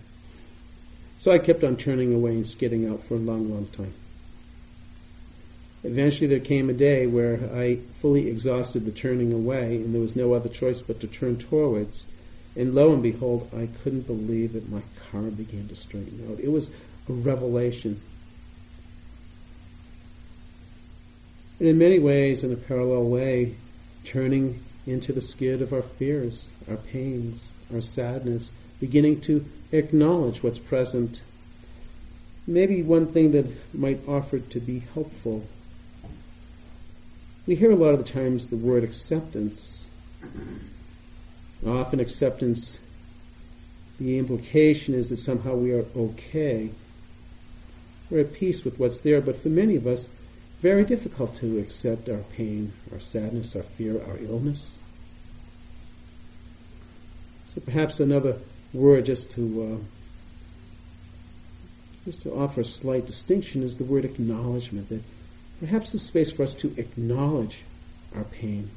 So 1.17 1.32
I 1.32 1.39
kept 1.39 1.63
on 1.63 1.76
turning 1.76 2.13
away 2.13 2.32
and 2.32 2.47
skidding 2.47 2.89
out 2.89 3.01
for 3.01 3.15
a 3.15 3.19
long, 3.19 3.53
long 3.53 3.65
time. 3.67 3.93
Eventually, 5.84 6.27
there 6.27 6.39
came 6.39 6.69
a 6.69 6.73
day 6.73 7.07
where 7.07 7.39
I 7.55 7.77
fully 7.93 8.27
exhausted 8.27 8.86
the 8.86 8.91
turning 8.91 9.34
away, 9.34 9.77
and 9.77 9.93
there 9.93 10.01
was 10.01 10.15
no 10.15 10.34
other 10.34 10.49
choice 10.49 10.82
but 10.82 10.99
to 10.99 11.07
turn 11.07 11.38
towards. 11.38 12.05
And 12.55 12.75
lo 12.75 12.93
and 12.93 13.01
behold, 13.01 13.49
I 13.55 13.67
couldn't 13.82 14.05
believe 14.05 14.53
that 14.53 14.69
my 14.69 14.84
car 15.09 15.23
began 15.23 15.67
to 15.69 15.75
straighten 15.75 16.27
out. 16.29 16.39
It 16.39 16.51
was 16.51 16.69
a 17.09 17.13
revelation. 17.13 17.99
And 21.59 21.67
in 21.67 21.79
many 21.79 21.97
ways, 21.97 22.43
in 22.43 22.53
a 22.53 22.57
parallel 22.57 23.05
way, 23.05 23.55
turning 24.03 24.63
into 24.86 25.13
the 25.13 25.21
skid 25.21 25.63
of 25.63 25.73
our 25.73 25.82
fears, 25.82 26.49
our 26.69 26.77
pains, 26.77 27.53
our 27.73 27.82
sadness, 27.82 28.51
beginning 28.79 29.21
to 29.21 29.45
acknowledge 29.71 30.43
what's 30.43 30.59
present. 30.59 31.21
Maybe 32.45 32.84
one 32.84 33.07
thing 33.07 33.32
that 33.32 33.45
might 33.73 34.07
offer 34.07 34.39
to 34.39 34.59
be 34.59 34.79
helpful 34.93 35.45
we 37.47 37.55
hear 37.55 37.71
a 37.71 37.75
lot 37.75 37.93
of 37.93 38.05
the 38.05 38.11
times 38.11 38.47
the 38.47 38.57
word 38.57 38.83
acceptance. 38.83 39.89
Often 41.65 41.99
acceptance, 41.99 42.79
the 43.99 44.17
implication 44.17 44.93
is 44.93 45.09
that 45.09 45.17
somehow 45.17 45.55
we 45.55 45.73
are 45.73 45.85
okay. 45.95 46.69
We're 48.09 48.21
at 48.21 48.33
peace 48.33 48.63
with 48.63 48.79
what's 48.79 48.99
there, 48.99 49.21
but 49.21 49.35
for 49.35 49.49
many 49.49 49.75
of 49.75 49.87
us, 49.87 50.07
very 50.61 50.85
difficult 50.85 51.35
to 51.35 51.59
accept 51.59 52.09
our 52.09 52.23
pain, 52.35 52.71
our 52.91 52.99
sadness, 52.99 53.55
our 53.55 53.63
fear, 53.63 54.01
our 54.03 54.17
illness. 54.19 54.77
So 57.47 57.61
perhaps 57.61 57.99
another 57.99 58.37
word 58.73 59.05
just 59.05 59.31
to 59.31 59.63
uh, 59.63 59.83
just 62.05 62.21
to 62.23 62.33
offer 62.33 62.61
a 62.61 62.65
slight 62.65 63.05
distinction 63.05 63.63
is 63.63 63.77
the 63.77 63.83
word 63.83 64.05
acknowledgement 64.05 64.89
that 64.89 65.01
Perhaps 65.62 65.93
a 65.93 65.99
space 65.99 66.32
for 66.32 66.41
us 66.41 66.55
to 66.55 66.74
acknowledge 66.76 67.62
our 68.16 68.24
pain. 68.24 68.70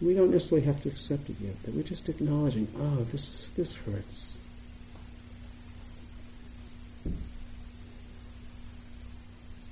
We 0.00 0.14
don't 0.14 0.30
necessarily 0.30 0.64
have 0.66 0.80
to 0.82 0.88
accept 0.88 1.28
it 1.28 1.36
yet, 1.40 1.56
but 1.64 1.74
we're 1.74 1.82
just 1.82 2.08
acknowledging, 2.08 2.68
oh, 2.78 3.02
this, 3.02 3.48
this 3.50 3.74
hurts. 3.74 4.38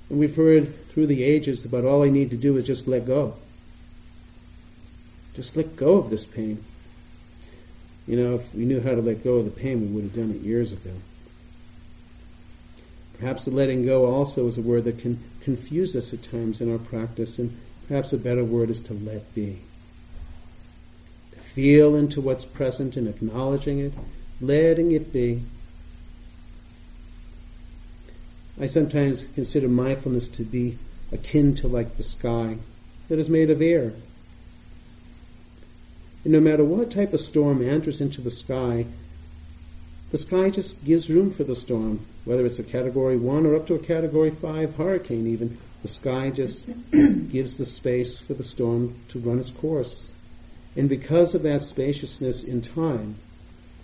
And 0.09 0.19
we've 0.19 0.35
heard 0.35 0.85
through 0.87 1.07
the 1.07 1.23
ages 1.23 1.63
about 1.63 1.85
all 1.85 2.03
I 2.03 2.09
need 2.09 2.29
to 2.31 2.37
do 2.37 2.57
is 2.57 2.65
just 2.65 2.85
let 2.85 3.05
go. 3.05 3.35
Just 5.33 5.55
let 5.55 5.77
go 5.77 5.97
of 5.97 6.09
this 6.09 6.25
pain. 6.25 6.61
You 8.05 8.21
know, 8.21 8.35
if 8.35 8.53
we 8.53 8.65
knew 8.65 8.81
how 8.81 8.95
to 8.95 9.01
let 9.01 9.23
go 9.23 9.35
of 9.35 9.45
the 9.45 9.51
pain, 9.51 9.79
we 9.79 9.87
would 9.87 10.03
have 10.03 10.13
done 10.13 10.31
it 10.31 10.41
years 10.41 10.73
ago. 10.73 10.91
Perhaps 13.19 13.45
the 13.45 13.51
letting 13.51 13.85
go 13.85 14.05
also 14.05 14.45
is 14.47 14.57
a 14.57 14.61
word 14.61 14.83
that 14.83 14.99
can 14.99 15.19
confuse 15.47 15.95
us 15.95 16.13
at 16.13 16.21
times 16.21 16.59
in 16.59 16.69
our 16.69 16.77
practice, 16.77 17.39
and 17.39 17.57
perhaps 17.87 18.11
a 18.11 18.17
better 18.17 18.43
word 18.43 18.69
is 18.69 18.81
to 18.81 18.93
let 18.93 19.33
be. 19.33 19.57
To 21.31 21.39
feel 21.39 21.95
into 21.95 22.19
what's 22.19 22.43
present 22.43 22.97
and 22.97 23.07
acknowledging 23.07 23.79
it, 23.79 23.93
letting 24.41 24.91
it 24.91 25.13
be. 25.13 25.41
I 28.59 28.65
sometimes 28.65 29.23
consider 29.23 29.69
mindfulness 29.69 30.27
to 30.27 30.43
be 30.43 30.77
akin 31.13 31.55
to 31.55 31.69
like 31.69 31.95
the 31.95 32.03
sky 32.03 32.57
that 33.07 33.17
is 33.17 33.29
made 33.29 33.49
of 33.49 33.61
air. 33.61 33.93
And 36.25 36.33
no 36.33 36.41
matter 36.41 36.65
what 36.65 36.91
type 36.91 37.13
of 37.13 37.21
storm 37.21 37.65
enters 37.65 38.01
into 38.01 38.19
the 38.19 38.31
sky, 38.31 38.85
the 40.11 40.17
sky 40.17 40.49
just 40.49 40.83
gives 40.85 41.09
room 41.09 41.31
for 41.31 41.43
the 41.43 41.55
storm, 41.55 42.05
whether 42.23 42.45
it's 42.45 42.59
a 42.59 42.63
category 42.63 43.17
one 43.17 43.45
or 43.45 43.55
up 43.55 43.67
to 43.67 43.75
a 43.75 43.79
category 43.79 44.29
five 44.31 44.75
hurricane 44.75 45.27
even. 45.27 45.57
The 45.81 45.89
sky 45.89 46.29
just 46.29 46.69
gives 46.91 47.57
the 47.57 47.65
space 47.65 48.19
for 48.19 48.33
the 48.33 48.43
storm 48.43 48.95
to 49.09 49.19
run 49.19 49.39
its 49.39 49.49
course. 49.49 50.13
And 50.75 50.87
because 50.87 51.35
of 51.35 51.43
that 51.43 51.61
spaciousness 51.61 52.43
in 52.43 52.61
time, 52.61 53.15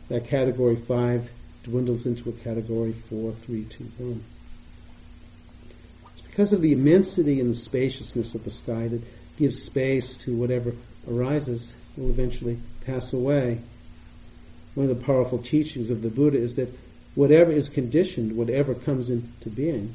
that 0.10 0.26
category 0.26 0.76
five 0.76 1.30
dwindles 1.64 2.06
into 2.06 2.30
a 2.30 2.34
category 2.34 2.94
four, 2.94 3.32
three, 3.32 3.66
two, 3.66 3.90
one. 3.98 4.24
It's 6.12 6.22
because 6.22 6.54
of 6.54 6.62
the 6.62 6.74
immensity 6.74 7.40
and 7.40 7.50
the 7.50 7.56
spaciousness 7.56 8.36
of 8.36 8.44
the 8.44 8.50
sky 8.50 8.88
that 8.88 9.02
gives 9.38 9.62
space 9.62 10.18
to 10.18 10.36
whatever 10.36 10.74
arises 11.10 11.74
will 11.98 12.10
eventually 12.10 12.60
pass 12.86 13.14
away. 13.14 13.60
One 14.76 14.90
of 14.90 14.98
the 14.98 15.06
powerful 15.06 15.40
teachings 15.40 15.92
of 15.92 16.02
the 16.02 16.10
Buddha 16.10 16.38
is 16.38 16.56
that 16.56 16.74
whatever 17.16 17.52
is 17.52 17.70
conditioned, 17.70 18.36
whatever 18.36 18.74
comes 18.74 19.10
into 19.10 19.50
being, 19.50 19.94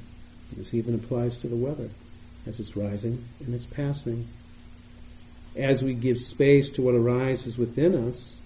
this 0.56 0.74
even 0.74 0.94
applies 0.94 1.38
to 1.38 1.48
the 1.48 1.56
weather 1.56 1.90
as 2.46 2.60
it's 2.60 2.76
rising 2.76 3.24
and 3.44 3.54
it's 3.54 3.66
passing. 3.66 4.26
As 5.56 5.82
we 5.82 5.94
give 5.94 6.18
space 6.18 6.70
to 6.70 6.82
what 6.82 6.94
arises 6.94 7.58
within 7.58 7.94
us, 8.08 8.40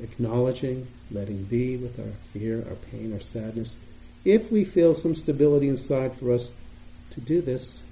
acknowledging, 0.00 0.86
letting 1.10 1.44
be 1.44 1.76
with 1.76 1.98
our 1.98 2.12
fear, 2.32 2.64
our 2.68 2.76
pain, 2.90 3.12
our 3.12 3.20
sadness, 3.20 3.76
if 4.24 4.52
we 4.52 4.64
feel 4.64 4.92
some 4.92 5.14
stability 5.14 5.68
inside 5.68 6.14
for 6.14 6.32
us 6.32 6.52
to 7.10 7.20
do 7.20 7.40
this, 7.40 7.82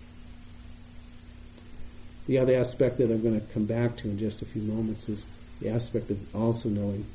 the 2.27 2.39
other 2.39 2.57
aspect 2.57 2.99
that 2.99 3.11
I'm 3.11 3.23
going 3.23 3.41
to 3.41 3.47
come 3.53 3.65
back 3.65 3.97
to 3.99 4.09
in 4.09 4.19
just 4.19 4.43
a 4.43 4.47
few 4.47 4.63
moments 4.63 5.09
is 5.09 5.25
the 5.61 5.71
aspect 5.71 6.11
of 6.11 6.35
also 6.35 6.69
knowing 6.69 7.07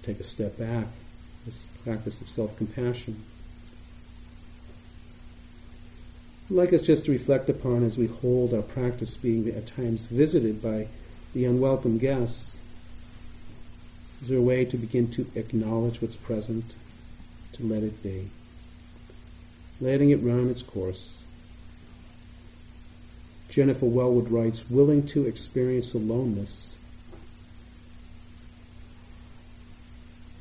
to 0.00 0.06
take 0.12 0.20
a 0.20 0.24
step 0.24 0.56
back, 0.58 0.86
this 1.46 1.64
practice 1.84 2.20
of 2.20 2.28
self-compassion. 2.28 3.22
I'd 6.50 6.56
like 6.56 6.72
us 6.72 6.82
just 6.82 7.04
to 7.04 7.12
reflect 7.12 7.48
upon 7.48 7.84
as 7.84 7.96
we 7.96 8.06
hold 8.06 8.54
our 8.54 8.62
practice 8.62 9.16
being 9.16 9.48
at 9.48 9.66
times 9.66 10.06
visited 10.06 10.62
by 10.62 10.88
the 11.32 11.44
unwelcome 11.44 11.98
guests. 11.98 12.58
Is 14.22 14.28
there 14.28 14.38
a 14.38 14.42
way 14.42 14.64
to 14.64 14.76
begin 14.76 15.10
to 15.12 15.26
acknowledge 15.34 16.02
what's 16.02 16.16
present, 16.16 16.74
to 17.52 17.62
let 17.62 17.82
it 17.82 18.02
be, 18.02 18.28
letting 19.80 20.10
it 20.10 20.22
run 20.22 20.50
its 20.50 20.62
course? 20.62 21.24
Jennifer 23.48 23.86
Welwood 23.86 24.30
writes, 24.30 24.68
willing 24.70 25.06
to 25.08 25.26
experience 25.26 25.94
aloneness. 25.94 26.76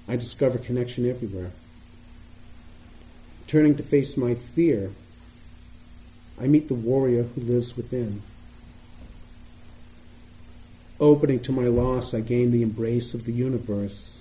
I 0.10 0.16
discover 0.16 0.58
connection 0.58 1.08
everywhere. 1.08 1.52
Turning 3.46 3.76
to 3.76 3.84
face 3.84 4.18
my 4.18 4.34
fear, 4.34 4.92
I 6.42 6.48
meet 6.48 6.68
the 6.68 6.74
warrior 6.74 7.24
who 7.24 7.42
lives 7.42 7.78
within. 7.78 8.24
Opening 11.00 11.40
to 11.42 11.52
my 11.52 11.68
loss, 11.68 12.14
I 12.16 12.22
gain 12.22 12.52
the 12.52 12.64
embrace 12.64 13.14
of 13.14 13.26
the 13.26 13.32
universe. 13.32 14.20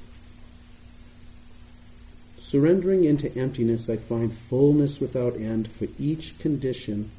Surrendering 2.37 3.05
into 3.05 3.35
emptiness, 3.37 3.89
I 3.89 3.97
find 3.97 4.33
fullness 4.33 5.01
without 5.01 5.37
end 5.37 5.69
for 5.69 5.89
each 5.99 6.39
condition 6.39 7.11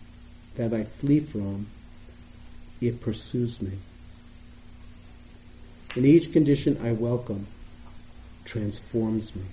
that 0.55 0.73
I 0.73 0.83
flee 0.83 1.19
from, 1.19 1.67
it 2.81 3.01
pursues 3.01 3.61
me. 3.61 3.73
In 5.95 6.05
each 6.05 6.31
condition 6.31 6.79
I 6.83 6.91
welcome, 6.91 7.47
transforms 8.49 9.35
me. 9.35 9.43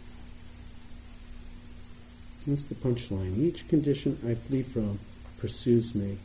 That's 2.47 2.65
the 2.65 2.75
punchline. 2.77 3.37
Each 3.39 3.69
condition 3.69 4.19
I 4.27 4.35
flee 4.35 4.63
from 4.63 4.99
pursues 5.39 5.95
me, 5.95 6.17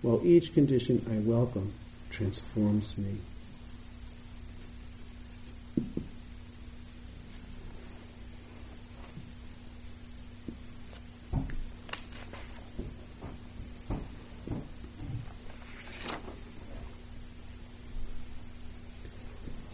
while 0.00 0.20
each 0.24 0.54
condition 0.54 1.04
I 1.10 1.18
welcome 1.28 1.74
transforms 2.08 2.96
me. 2.96 3.16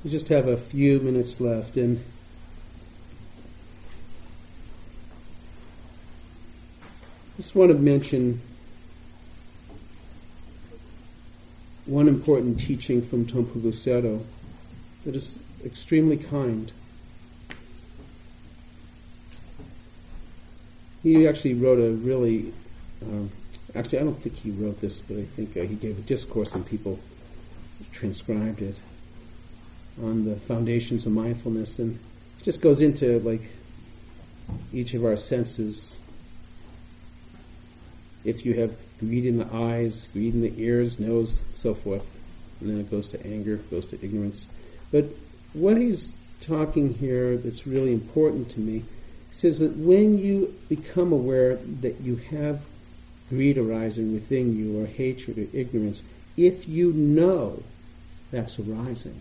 We 0.02 0.10
just 0.10 0.28
have 0.28 0.48
a 0.48 0.56
few 0.56 1.00
minutes 1.00 1.40
left, 1.40 1.76
and 1.76 1.98
I 7.36 7.42
just 7.42 7.45
want 7.56 7.72
to 7.72 7.78
mention 7.78 8.40
one 11.86 12.06
important 12.06 12.60
teaching 12.60 13.00
from 13.00 13.24
Taungpulu 13.24 13.72
Sayadaw 13.72 14.22
that 15.06 15.16
is 15.16 15.40
extremely 15.64 16.18
kind. 16.18 16.70
He 21.02 21.26
actually 21.26 21.54
wrote 21.54 21.78
a 21.78 21.92
really, 21.92 22.52
um, 23.02 23.30
actually, 23.74 24.00
I 24.00 24.02
don't 24.02 24.14
think 24.14 24.36
he 24.36 24.50
wrote 24.50 24.80
this, 24.80 24.98
but 24.98 25.16
I 25.16 25.22
think 25.22 25.56
uh, 25.56 25.62
he 25.62 25.76
gave 25.76 25.98
a 25.98 26.02
discourse 26.02 26.54
and 26.54 26.66
people 26.66 26.98
transcribed 27.92 28.60
it 28.60 28.78
on 30.02 30.26
the 30.26 30.36
foundations 30.36 31.06
of 31.06 31.12
mindfulness, 31.12 31.78
and 31.78 31.98
it 32.38 32.44
just 32.44 32.60
goes 32.60 32.82
into 32.82 33.18
like 33.20 33.48
each 34.74 34.92
of 34.92 35.06
our 35.06 35.16
senses. 35.16 35.96
If 38.26 38.44
you 38.44 38.54
have 38.54 38.76
greed 38.98 39.24
in 39.24 39.38
the 39.38 39.48
eyes, 39.52 40.08
greed 40.12 40.34
in 40.34 40.42
the 40.42 40.52
ears, 40.60 40.98
nose, 40.98 41.44
so 41.52 41.74
forth, 41.74 42.04
and 42.60 42.68
then 42.68 42.80
it 42.80 42.90
goes 42.90 43.10
to 43.12 43.24
anger, 43.24 43.56
goes 43.70 43.86
to 43.86 44.04
ignorance. 44.04 44.48
But 44.90 45.04
what 45.52 45.76
he's 45.76 46.16
talking 46.40 46.94
here 46.94 47.36
that's 47.36 47.66
really 47.66 47.92
important 47.92 48.50
to 48.50 48.60
me 48.60 48.82
says 49.30 49.60
that 49.60 49.76
when 49.76 50.18
you 50.18 50.54
become 50.68 51.12
aware 51.12 51.56
that 51.80 52.00
you 52.00 52.16
have 52.16 52.64
greed 53.28 53.58
arising 53.58 54.12
within 54.12 54.56
you, 54.56 54.82
or 54.82 54.86
hatred 54.86 55.38
or 55.38 55.46
ignorance, 55.56 56.02
if 56.36 56.68
you 56.68 56.92
know 56.92 57.62
that's 58.30 58.58
arising, 58.58 59.20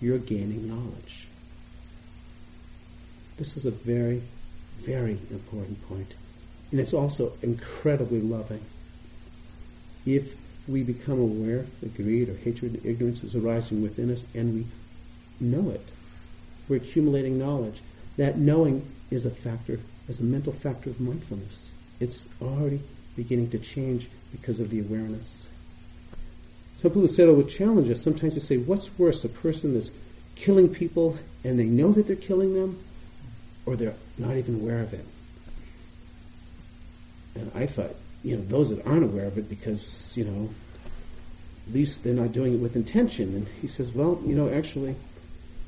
you're 0.00 0.18
gaining 0.18 0.68
knowledge. 0.68 1.26
This 3.36 3.56
is 3.56 3.64
a 3.64 3.70
very, 3.70 4.22
very 4.80 5.18
important 5.30 5.86
point. 5.88 6.14
And 6.70 6.80
it's 6.80 6.94
also 6.94 7.32
incredibly 7.42 8.20
loving. 8.20 8.64
If 10.04 10.34
we 10.66 10.82
become 10.82 11.18
aware 11.18 11.64
that 11.80 11.96
greed 11.96 12.28
or 12.28 12.34
hatred 12.34 12.76
or 12.76 12.88
ignorance 12.88 13.24
is 13.24 13.34
arising 13.34 13.82
within 13.82 14.10
us 14.10 14.24
and 14.34 14.54
we 14.54 14.66
know 15.40 15.70
it, 15.70 15.86
we're 16.68 16.76
accumulating 16.76 17.38
knowledge. 17.38 17.80
That 18.18 18.36
knowing 18.36 18.86
is 19.10 19.24
a 19.24 19.30
factor, 19.30 19.80
is 20.08 20.20
a 20.20 20.24
mental 20.24 20.52
factor 20.52 20.90
of 20.90 21.00
mindfulness. 21.00 21.72
It's 22.00 22.28
already 22.42 22.80
beginning 23.16 23.50
to 23.50 23.58
change 23.58 24.08
because 24.32 24.60
of 24.60 24.70
the 24.70 24.80
awareness. 24.80 25.48
Taungpulu 26.82 27.08
Sayadaw 27.08 27.34
would 27.36 27.48
challenge 27.48 27.90
us 27.90 28.02
sometimes 28.02 28.34
to 28.34 28.40
say, 28.40 28.56
what's 28.56 28.96
worse, 28.98 29.24
a 29.24 29.28
person 29.28 29.74
that's 29.74 29.90
killing 30.36 30.68
people 30.68 31.16
and 31.42 31.58
they 31.58 31.64
know 31.64 31.92
that 31.92 32.06
they're 32.06 32.14
killing 32.14 32.54
them, 32.54 32.78
or 33.66 33.74
they're 33.74 33.94
not 34.16 34.36
even 34.36 34.56
aware 34.56 34.80
of 34.80 34.92
it? 34.92 35.04
And 37.38 37.50
I 37.54 37.66
thought, 37.66 37.94
you 38.22 38.36
know, 38.36 38.42
those 38.42 38.70
that 38.70 38.86
aren't 38.86 39.04
aware 39.04 39.26
of 39.26 39.38
it 39.38 39.48
because, 39.48 40.16
you 40.16 40.24
know, 40.24 40.50
at 41.68 41.74
least 41.74 42.02
they're 42.02 42.14
not 42.14 42.32
doing 42.32 42.54
it 42.54 42.60
with 42.60 42.76
intention. 42.76 43.34
And 43.34 43.48
he 43.60 43.66
says, 43.66 43.92
well, 43.92 44.20
you 44.24 44.34
know, 44.34 44.48
actually, 44.50 44.96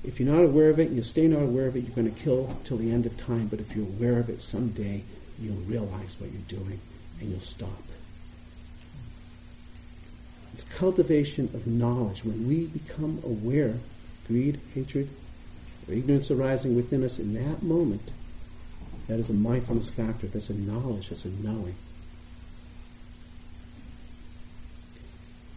if 0.02 0.18
you're 0.18 0.32
not 0.32 0.44
aware 0.44 0.70
of 0.70 0.80
it 0.80 0.88
and 0.88 0.96
you 0.96 1.02
stay 1.02 1.26
not 1.26 1.42
aware 1.42 1.66
of 1.66 1.76
it, 1.76 1.80
you're 1.80 1.94
going 1.94 2.12
to 2.12 2.20
kill 2.20 2.56
till 2.64 2.78
the 2.78 2.90
end 2.90 3.06
of 3.06 3.16
time. 3.16 3.46
But 3.46 3.60
if 3.60 3.76
you're 3.76 3.86
aware 3.86 4.18
of 4.18 4.28
it, 4.28 4.42
someday 4.42 5.02
you'll 5.38 5.56
realize 5.56 6.16
what 6.18 6.30
you're 6.32 6.60
doing 6.60 6.80
and 7.20 7.30
you'll 7.30 7.40
stop. 7.40 7.82
It's 10.52 10.64
cultivation 10.64 11.50
of 11.54 11.66
knowledge. 11.66 12.24
When 12.24 12.48
we 12.48 12.66
become 12.66 13.20
aware, 13.24 13.76
greed, 14.26 14.60
hatred, 14.74 15.08
or 15.86 15.94
ignorance 15.94 16.30
arising 16.30 16.74
within 16.74 17.04
us 17.04 17.18
in 17.18 17.34
that 17.34 17.62
moment, 17.62 18.10
that 19.11 19.18
is 19.18 19.28
a 19.28 19.34
mindfulness 19.34 19.90
factor. 19.90 20.28
That's 20.28 20.50
a 20.50 20.54
knowledge. 20.54 21.08
That's 21.08 21.24
a 21.24 21.30
knowing. 21.30 21.74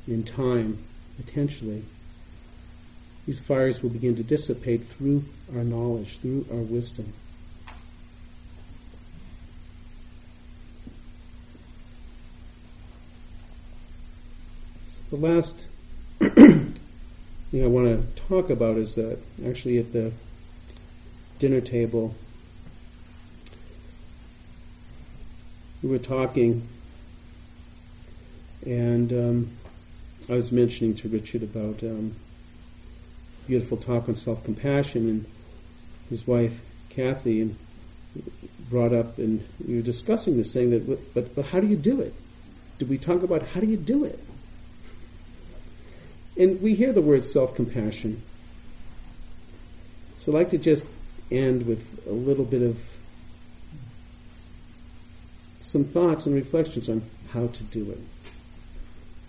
In 0.08 0.24
time, 0.24 0.80
potentially, 1.18 1.84
these 3.28 3.40
fires 3.40 3.84
will 3.84 3.92
begin 3.92 4.16
to 4.16 4.24
dissipate 4.24 4.84
through 4.84 5.24
our 5.56 5.64
knowledge, 5.64 6.18
through 6.18 6.48
our 6.52 6.58
wisdom. 6.58 7.14
The 15.12 15.18
last 15.18 15.68
thing 16.20 16.74
I 17.54 17.68
want 17.68 17.86
to 17.86 18.24
talk 18.24 18.50
about 18.50 18.78
is 18.78 18.96
that 18.96 19.20
actually 19.46 19.78
at 19.78 19.94
the 19.94 20.12
dinner 21.38 21.62
table, 21.62 22.16
we 25.84 25.90
were 25.90 26.00
talking, 26.00 26.66
and 28.66 29.12
um, 29.12 29.52
I 30.30 30.34
was 30.34 30.52
mentioning 30.52 30.96
to 30.96 31.10
Richard 31.10 31.44
about 31.44 31.84
um, 31.84 32.16
beautiful 33.48 33.76
talk 33.76 34.08
on 34.08 34.16
self 34.16 34.46
compassion, 34.46 35.10
and 35.10 35.26
his 36.10 36.26
wife 36.26 36.62
Kathy 36.90 37.42
and 37.42 37.58
brought 38.70 38.94
up, 38.94 39.18
and 39.18 39.46
we 39.68 39.76
were 39.76 39.82
discussing 39.82 40.38
this, 40.38 40.54
saying 40.54 40.72
that, 40.72 41.14
but 41.14 41.36
but 41.36 41.46
how 41.46 41.60
do 41.60 41.68
you 41.68 41.76
do 41.76 42.00
it? 42.00 42.14
Did 42.80 42.88
we 42.90 42.98
talk 42.98 43.22
about 43.22 43.44
how 43.50 43.60
do 43.60 43.68
you 43.68 43.78
do 43.78 44.06
it? 44.06 44.20
And 46.38 46.62
we 46.62 46.76
hear 46.76 46.94
the 46.94 47.02
word 47.02 47.26
self 47.26 47.56
compassion. 47.56 48.24
So 50.18 50.32
I'd 50.32 50.36
like 50.36 50.50
to 50.52 50.58
just 50.58 50.86
end 51.30 51.68
with 51.68 52.08
a 52.08 52.14
little 52.14 52.46
bit 52.46 52.62
of 52.62 52.93
some 55.74 55.84
thoughts 55.86 56.28
and 56.28 56.36
reflections 56.36 56.88
on 56.88 57.02
how 57.32 57.48
to 57.48 57.64
do 57.64 57.90
it. 57.90 57.98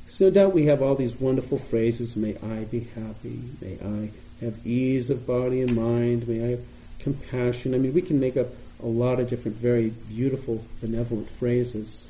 So 0.07 0.26
no 0.26 0.30
doubt 0.30 0.53
we 0.53 0.66
have 0.66 0.82
all 0.82 0.95
these 0.95 1.18
wonderful 1.18 1.57
phrases, 1.57 2.16
may 2.16 2.36
I 2.36 2.64
be 2.64 2.80
happy, 2.80 3.40
may 3.62 3.78
I 3.82 4.11
have 4.45 4.66
ease 4.66 5.09
of 5.09 5.26
body 5.26 5.62
and 5.62 5.74
mind, 5.74 6.28
may 6.28 6.45
I 6.45 6.51
have 6.51 6.61
compassion. 6.99 7.74
I 7.74 7.78
mean, 7.78 7.95
we 7.95 8.03
can 8.03 8.20
make 8.20 8.36
up 8.36 8.49
a 8.82 8.86
lot 8.86 9.20
of 9.20 9.30
different 9.30 9.57
very 9.57 9.88
beautiful, 9.88 10.62
benevolent 10.82 11.30
phrases. 11.30 12.07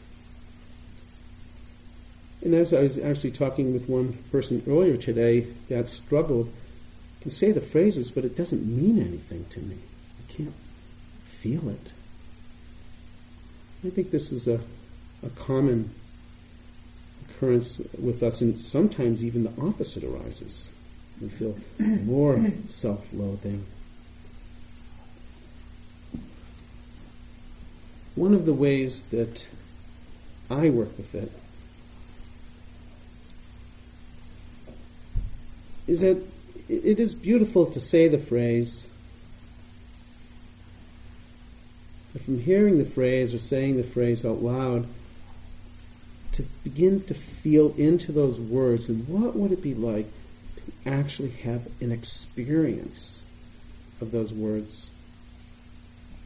And 2.43 2.55
as 2.55 2.75
I 2.75 2.81
was 2.81 2.99
actually 2.99 3.31
talking 3.31 3.73
with 3.73 3.89
one 3.89 4.19
person 4.33 4.65
earlier 4.67 4.97
today, 4.97 5.47
that 5.69 5.87
struggle 5.87 6.49
can 7.21 7.31
say 7.31 7.53
the 7.53 7.61
phrases, 7.61 8.11
but 8.11 8.25
it 8.25 8.37
doesn't 8.37 8.67
mean 8.67 8.99
anything 8.99 9.47
to 9.51 9.61
me. 9.61 9.77
I 10.19 10.33
can't 10.33 10.55
feel 11.23 11.69
it. 11.69 11.94
I 13.85 13.91
think 13.91 14.11
this 14.11 14.33
is 14.33 14.49
a, 14.49 14.59
a 15.23 15.29
common 15.37 15.91
occurrence 17.29 17.81
with 17.99 18.23
us, 18.23 18.41
and 18.41 18.59
sometimes 18.59 19.23
even 19.23 19.45
the 19.45 19.53
opposite 19.61 20.05
arises. 20.05 20.73
We 21.21 21.29
feel 21.29 21.57
more 21.79 22.41
self 22.67 23.13
loathing. 23.13 23.65
One 28.15 28.33
of 28.33 28.47
the 28.47 28.55
ways 28.55 29.03
that 29.05 29.47
I 30.51 30.71
work 30.71 30.97
with 30.97 31.15
it 31.15 31.31
is 35.87 36.01
that 36.01 36.23
it 36.69 36.99
is 36.99 37.15
beautiful 37.15 37.67
to 37.67 37.81
say 37.81 38.09
the 38.09 38.19
phrase, 38.19 38.89
but 42.15 42.23
from 42.23 42.39
hearing 42.39 42.79
the 42.79 42.87
phrase 42.87 43.35
or 43.35 43.39
saying 43.39 43.77
the 43.77 43.85
phrase 43.85 44.25
out 44.25 44.43
loud, 44.43 44.87
to 46.33 46.43
begin 46.65 47.03
to 47.03 47.15
feel 47.15 47.75
into 47.77 48.11
those 48.11 48.41
words 48.41 48.89
and 48.89 49.07
what 49.07 49.37
would 49.37 49.53
it 49.53 49.63
be 49.63 49.75
like 49.75 50.07
to 50.57 50.91
actually 50.91 51.31
have 51.31 51.69
an 51.83 51.93
experience 51.93 53.27
of 54.01 54.11
those 54.11 54.33
words 54.33 54.91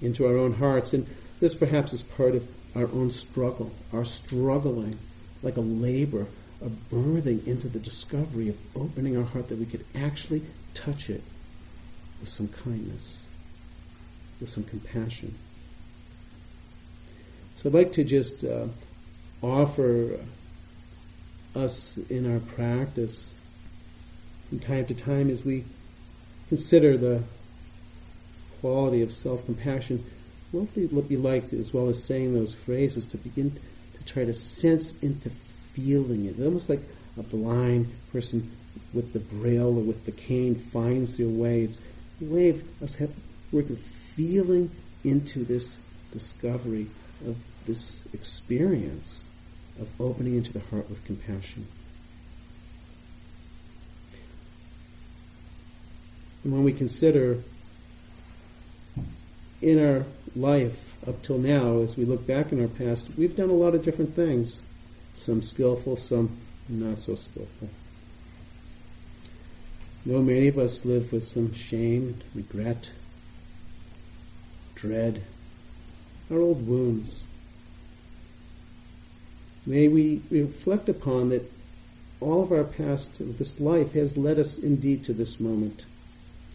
into 0.01 0.25
our 0.27 0.37
own 0.37 0.55
hearts. 0.55 0.93
And 0.93 1.07
this 1.41 1.57
perhaps 1.57 1.93
is 1.93 2.03
part 2.03 2.37
of 2.37 2.49
our 2.77 2.85
own 2.85 3.11
struggle, 3.11 3.73
our 3.93 4.05
struggling 4.05 4.97
like 5.43 5.57
a 5.57 5.63
labor 5.63 6.27
a 6.61 6.69
birthing 6.93 7.47
into 7.47 7.69
the 7.69 7.79
discovery 7.79 8.49
of 8.49 8.57
opening 8.75 9.17
our 9.17 9.25
heart 9.25 9.49
that 9.49 9.59
we 9.59 9.67
could 9.67 9.85
actually 9.95 10.43
touch 10.75 11.09
it 11.09 11.23
with 12.21 12.29
some 12.29 12.49
kindness, 12.49 13.27
with 14.41 14.51
some 14.51 14.65
compassion. 14.65 15.35
So 17.59 17.69
I'd 17.69 17.75
like 17.75 17.93
to 17.95 18.05
just 18.05 18.45
uh, 18.45 18.69
offer 19.43 20.21
us 21.57 21.97
in 22.09 22.33
our 22.33 22.39
practice 22.39 23.37
from 24.49 24.61
time 24.61 24.87
to 24.87 24.95
time 24.95 25.29
as 25.29 25.45
we 25.45 25.65
consider 26.49 26.97
the 26.97 27.25
quality 28.61 29.03
of 29.03 29.13
self-compassion, 29.13 30.07
what 30.53 30.69
would 30.77 30.93
it 30.93 31.09
be 31.09 31.17
like, 31.17 31.53
as 31.53 31.75
well 31.75 31.89
as 31.89 32.05
saying 32.05 32.33
those 32.33 32.55
phrases, 32.55 33.07
to 33.07 33.17
begin 33.17 33.51
to 33.51 34.05
try 34.05 34.25
to 34.25 34.33
sense 34.33 34.97
into 35.03 35.29
feeling 35.29 36.27
it. 36.27 36.41
Almost 36.41 36.71
like 36.71 36.83
a 37.19 37.25
blind 37.25 37.93
person 38.13 38.53
with 38.93 39.13
the 39.13 39.19
braille 39.19 39.77
or 39.77 39.83
with 39.83 40.05
the 40.05 40.13
cane 40.13 40.55
finds 40.55 41.17
their 41.17 41.27
way. 41.27 41.63
It's 41.63 41.81
a 42.23 42.25
way 42.25 42.51
of 42.51 42.83
us 42.85 42.95
have, 42.95 43.11
working, 43.51 43.75
feeling 43.75 44.71
into 45.03 45.45
this 45.45 45.81
discovery 46.13 46.87
of 47.27 47.37
this 47.67 48.03
experience 48.13 49.31
of 49.81 49.89
opening 50.01 50.37
into 50.37 50.53
the 50.53 50.61
heart 50.61 50.89
with 50.89 51.05
compassion. 51.05 51.67
And 56.45 56.53
when 56.53 56.65
we 56.65 56.73
consider 56.73 57.43
in 59.61 59.85
our 59.85 60.05
life 60.37 60.97
up 61.07 61.23
till 61.23 61.39
now, 61.39 61.79
as 61.79 61.97
we 61.97 62.05
look 62.05 62.27
back 62.27 62.53
in 62.53 62.61
our 62.61 62.69
past, 62.69 63.11
we've 63.17 63.37
done 63.37 63.51
a 63.51 63.55
lot 63.55 63.75
of 63.75 63.85
different 63.85 64.15
things 64.15 64.63
some 65.15 65.43
skillful, 65.43 65.97
some 65.97 66.31
not 66.69 67.01
so 67.01 67.15
skillful. 67.15 67.69
Know 70.05 70.23
many 70.23 70.49
of 70.49 70.59
us 70.59 70.85
live 70.85 71.13
with 71.13 71.25
some 71.25 71.53
shame, 71.53 72.21
regret, 72.35 72.93
dread, 74.75 75.23
our 76.31 76.39
old 76.39 76.67
wounds. 76.67 77.25
May 79.67 79.89
we 79.89 80.23
reflect 80.31 80.89
upon 80.89 81.31
that 81.31 81.51
all 82.21 82.43
of 82.43 82.53
our 82.53 82.65
past 82.65 83.21
of 83.21 83.39
this 83.39 83.61
life 83.61 83.93
has 83.93 84.17
led 84.17 84.39
us 84.39 84.59
indeed 84.59 85.05
to 85.05 85.13
this 85.13 85.39
moment 85.39 85.85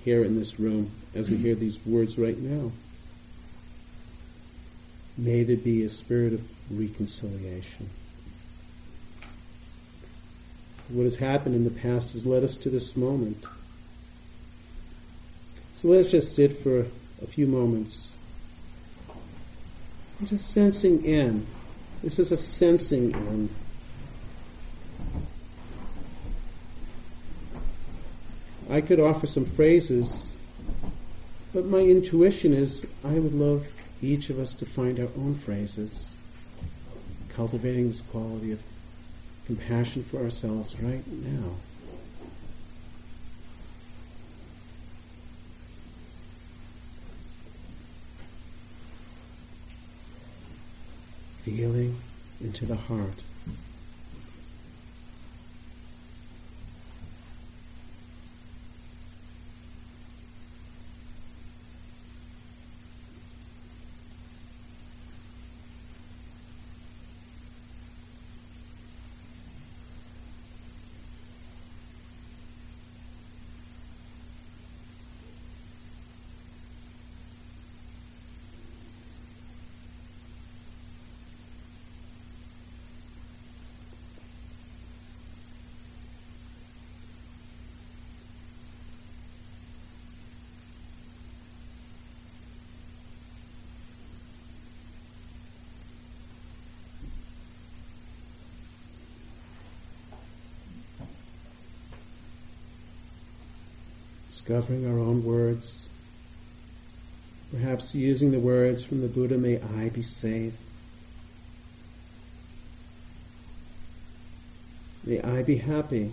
here 0.03 0.23
in 0.23 0.37
this 0.37 0.59
room 0.59 0.91
as 1.15 1.29
we 1.29 1.37
hear 1.37 1.55
these 1.55 1.83
words 1.85 2.17
right 2.17 2.37
now. 2.37 2.71
May 5.17 5.43
there 5.43 5.55
be 5.55 5.83
a 5.83 5.89
spirit 5.89 6.33
of 6.33 6.41
reconciliation 6.71 7.89
what 10.89 11.03
has 11.03 11.15
happened 11.15 11.55
in 11.55 11.63
the 11.63 11.71
past 11.71 12.11
has 12.11 12.25
led 12.25 12.43
us 12.43 12.57
to 12.57 12.69
this 12.69 12.95
moment. 12.95 13.43
So 15.75 15.87
let's 15.87 16.11
just 16.11 16.35
sit 16.35 16.53
for 16.53 16.85
a 17.21 17.27
few 17.27 17.47
moments. 17.47 18.12
Just 20.25 20.51
sensing 20.51 21.03
in. 21.03 21.45
This 22.01 22.17
is 22.17 22.31
a 22.31 22.37
sensing 22.37 23.11
in. 23.11 23.49
I 28.69 28.79
could 28.81 28.99
offer 28.99 29.27
some 29.27 29.45
phrases, 29.45 30.35
but 31.53 31.65
my 31.65 31.79
intuition 31.79 32.53
is 32.53 32.85
I 33.03 33.19
would 33.19 33.33
love 33.33 33.67
each 34.01 34.29
of 34.29 34.39
us 34.39 34.55
to 34.55 34.65
find 34.65 34.99
our 34.99 35.09
own 35.17 35.35
phrases, 35.35 36.15
cultivating 37.29 37.87
this 37.89 38.01
quality 38.01 38.53
of 38.53 38.61
compassion 39.45 40.03
for 40.03 40.23
ourselves 40.23 40.79
right 40.79 41.05
now. 41.07 41.51
Feeling 51.43 51.99
into 52.39 52.65
the 52.65 52.77
heart. 52.77 53.21
Discovering 104.33 104.87
our 104.87 104.97
own 104.97 105.23
words, 105.23 105.89
perhaps 107.51 107.93
using 107.93 108.31
the 108.31 108.39
words 108.39 108.83
from 108.83 108.99
the 108.99 109.07
Buddha, 109.07 109.37
may 109.37 109.61
I 109.77 109.89
be 109.89 110.01
safe. 110.01 110.55
May 115.03 115.21
I 115.21 115.43
be 115.43 115.57
happy. 115.57 116.11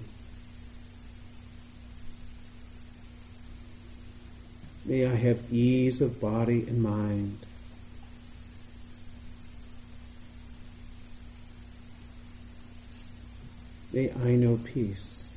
May 4.85 5.07
I 5.07 5.15
have 5.15 5.51
ease 5.51 6.03
of 6.03 6.21
body 6.21 6.67
and 6.69 6.83
mind. 6.83 7.39
May 13.95 14.13
I 14.13 14.33
know 14.33 14.59
peace. 14.63 15.30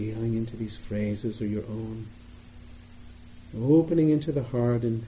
Feeling 0.00 0.34
into 0.34 0.56
these 0.56 0.78
phrases 0.78 1.42
or 1.42 1.46
your 1.46 1.64
own, 1.64 2.06
opening 3.54 4.08
into 4.08 4.32
the 4.32 4.44
heart 4.44 4.82
and 4.82 5.04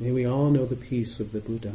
May 0.00 0.10
we 0.10 0.26
all 0.26 0.50
know 0.50 0.66
the 0.66 0.74
peace 0.74 1.20
of 1.20 1.30
the 1.30 1.38
Buddha. 1.38 1.72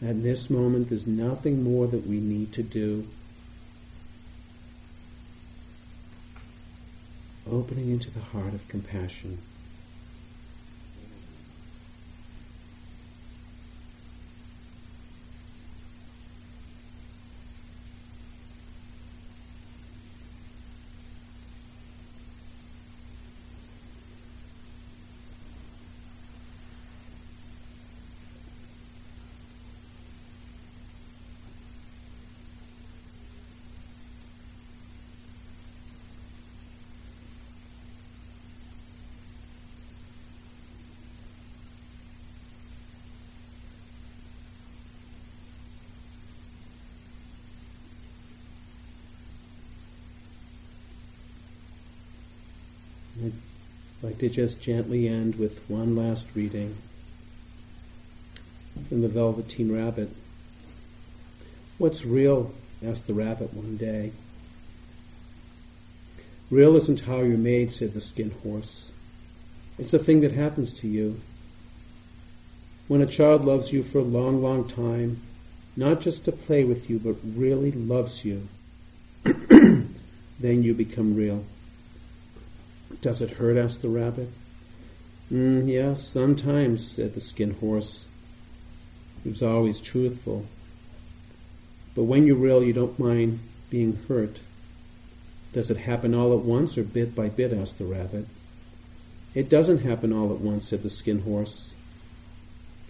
At 0.00 0.22
this 0.22 0.48
moment, 0.48 0.90
there's 0.90 1.08
nothing 1.08 1.64
more 1.64 1.88
that 1.88 2.06
we 2.06 2.20
need 2.20 2.52
to 2.52 2.62
do. 2.62 3.08
Opening 7.50 7.90
into 7.90 8.10
the 8.10 8.20
heart 8.20 8.52
of 8.52 8.68
compassion. 8.68 9.38
I'd 53.20 53.32
to 54.18 54.28
just 54.28 54.60
gently 54.60 55.08
end 55.08 55.36
with 55.36 55.68
one 55.68 55.94
last 55.94 56.26
reading 56.34 56.76
from 58.88 59.02
the 59.02 59.08
Velveteen 59.08 59.72
Rabbit. 59.72 60.10
What's 61.78 62.04
real? 62.04 62.52
asked 62.84 63.06
the 63.06 63.14
rabbit 63.14 63.52
one 63.54 63.76
day. 63.76 64.12
Real 66.50 66.76
isn't 66.76 67.00
how 67.00 67.20
you're 67.20 67.36
made, 67.36 67.70
said 67.70 67.92
the 67.92 68.00
skin 68.00 68.30
horse. 68.42 68.92
It's 69.78 69.94
a 69.94 69.98
thing 69.98 70.22
that 70.22 70.32
happens 70.32 70.72
to 70.80 70.88
you. 70.88 71.20
When 72.86 73.02
a 73.02 73.06
child 73.06 73.44
loves 73.44 73.72
you 73.72 73.82
for 73.82 73.98
a 73.98 74.02
long, 74.02 74.42
long 74.42 74.66
time, 74.66 75.20
not 75.76 76.00
just 76.00 76.24
to 76.24 76.32
play 76.32 76.64
with 76.64 76.88
you, 76.88 76.98
but 76.98 77.16
really 77.36 77.70
loves 77.72 78.24
you, 78.24 78.48
then 79.24 80.62
you 80.62 80.74
become 80.74 81.14
real. 81.14 81.44
Does 83.00 83.20
it 83.20 83.32
hurt? 83.32 83.56
asked 83.56 83.82
the 83.82 83.88
rabbit. 83.88 84.28
Mm, 85.32 85.68
yes, 85.68 86.08
sometimes, 86.08 86.90
said 86.90 87.14
the 87.14 87.20
skin 87.20 87.54
horse. 87.54 88.08
He 89.22 89.28
was 89.28 89.42
always 89.42 89.80
truthful. 89.80 90.46
But 91.94 92.04
when 92.04 92.26
you're 92.26 92.36
real, 92.36 92.62
you 92.62 92.72
don't 92.72 92.98
mind 92.98 93.40
being 93.70 93.98
hurt. 94.08 94.40
Does 95.52 95.70
it 95.70 95.76
happen 95.76 96.14
all 96.14 96.32
at 96.32 96.44
once 96.44 96.78
or 96.78 96.82
bit 96.82 97.14
by 97.14 97.28
bit? 97.28 97.52
asked 97.52 97.78
the 97.78 97.84
rabbit. 97.84 98.26
It 99.34 99.48
doesn't 99.48 99.78
happen 99.78 100.12
all 100.12 100.32
at 100.32 100.40
once, 100.40 100.68
said 100.68 100.82
the 100.82 100.90
skin 100.90 101.20
horse. 101.20 101.74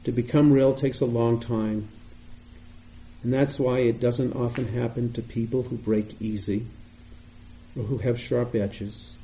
To 0.04 0.12
become 0.12 0.52
real 0.52 0.74
takes 0.74 1.00
a 1.00 1.06
long 1.06 1.40
time. 1.40 1.88
And 3.22 3.32
that's 3.32 3.58
why 3.58 3.80
it 3.80 4.00
doesn't 4.00 4.34
often 4.34 4.68
happen 4.68 5.12
to 5.12 5.22
people 5.22 5.64
who 5.64 5.76
break 5.76 6.22
easy 6.22 6.66
or 7.76 7.82
who 7.82 7.98
have 7.98 8.18
sharp 8.18 8.54
edges 8.54 9.17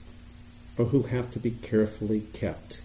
or 0.76 0.86
who 0.86 1.02
have 1.02 1.30
to 1.32 1.38
be 1.38 1.50
carefully 1.50 2.20
kept. 2.32 2.80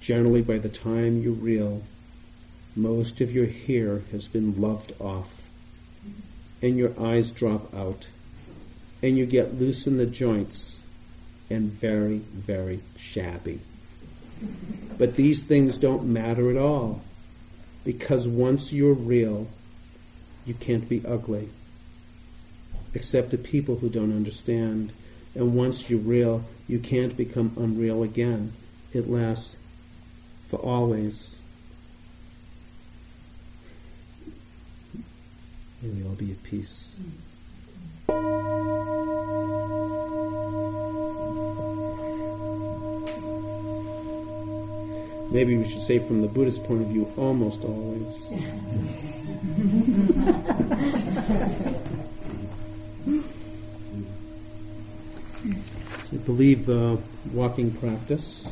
Generally, 0.00 0.42
by 0.42 0.58
the 0.58 0.68
time 0.68 1.22
you 1.22 1.32
reel, 1.32 1.82
most 2.74 3.20
of 3.20 3.32
your 3.32 3.46
hair 3.46 4.02
has 4.12 4.28
been 4.28 4.60
loved 4.60 4.92
off, 5.00 5.50
and 6.62 6.78
your 6.78 6.98
eyes 6.98 7.30
drop 7.30 7.74
out, 7.74 8.08
and 9.02 9.18
you 9.18 9.26
get 9.26 9.58
loose 9.58 9.86
in 9.86 9.96
the 9.96 10.06
joints 10.06 10.82
and 11.50 11.70
very, 11.70 12.18
very 12.18 12.80
shabby. 12.96 13.60
But 14.96 15.16
these 15.16 15.42
things 15.42 15.78
don't 15.78 16.04
matter 16.04 16.50
at 16.50 16.56
all, 16.56 17.02
because 17.84 18.26
once 18.28 18.72
you're 18.72 18.94
real, 18.94 19.48
you 20.46 20.54
can't 20.54 20.88
be 20.88 21.02
ugly, 21.06 21.48
except 22.94 23.30
to 23.32 23.38
people 23.38 23.76
who 23.76 23.88
don't 23.88 24.16
understand. 24.16 24.92
And 25.34 25.54
once 25.54 25.88
you're 25.88 26.00
real, 26.00 26.44
you 26.68 26.78
can't 26.78 27.16
become 27.16 27.52
unreal 27.56 28.02
again. 28.02 28.52
It 28.92 29.08
lasts 29.08 29.58
for 30.48 30.58
always. 30.58 31.38
And 35.82 35.96
we 35.96 36.08
all 36.08 36.14
be 36.14 36.32
at 36.32 36.42
peace. 36.42 36.98
Maybe 45.32 45.56
we 45.56 45.64
should 45.64 45.80
say 45.80 46.00
from 46.00 46.22
the 46.22 46.26
Buddhist 46.26 46.64
point 46.64 46.82
of 46.82 46.88
view, 46.88 47.10
almost 47.16 47.62
always. 47.64 48.32
Believe 56.30 56.64
the 56.64 56.96
walking 57.32 57.72
practice. 57.72 58.46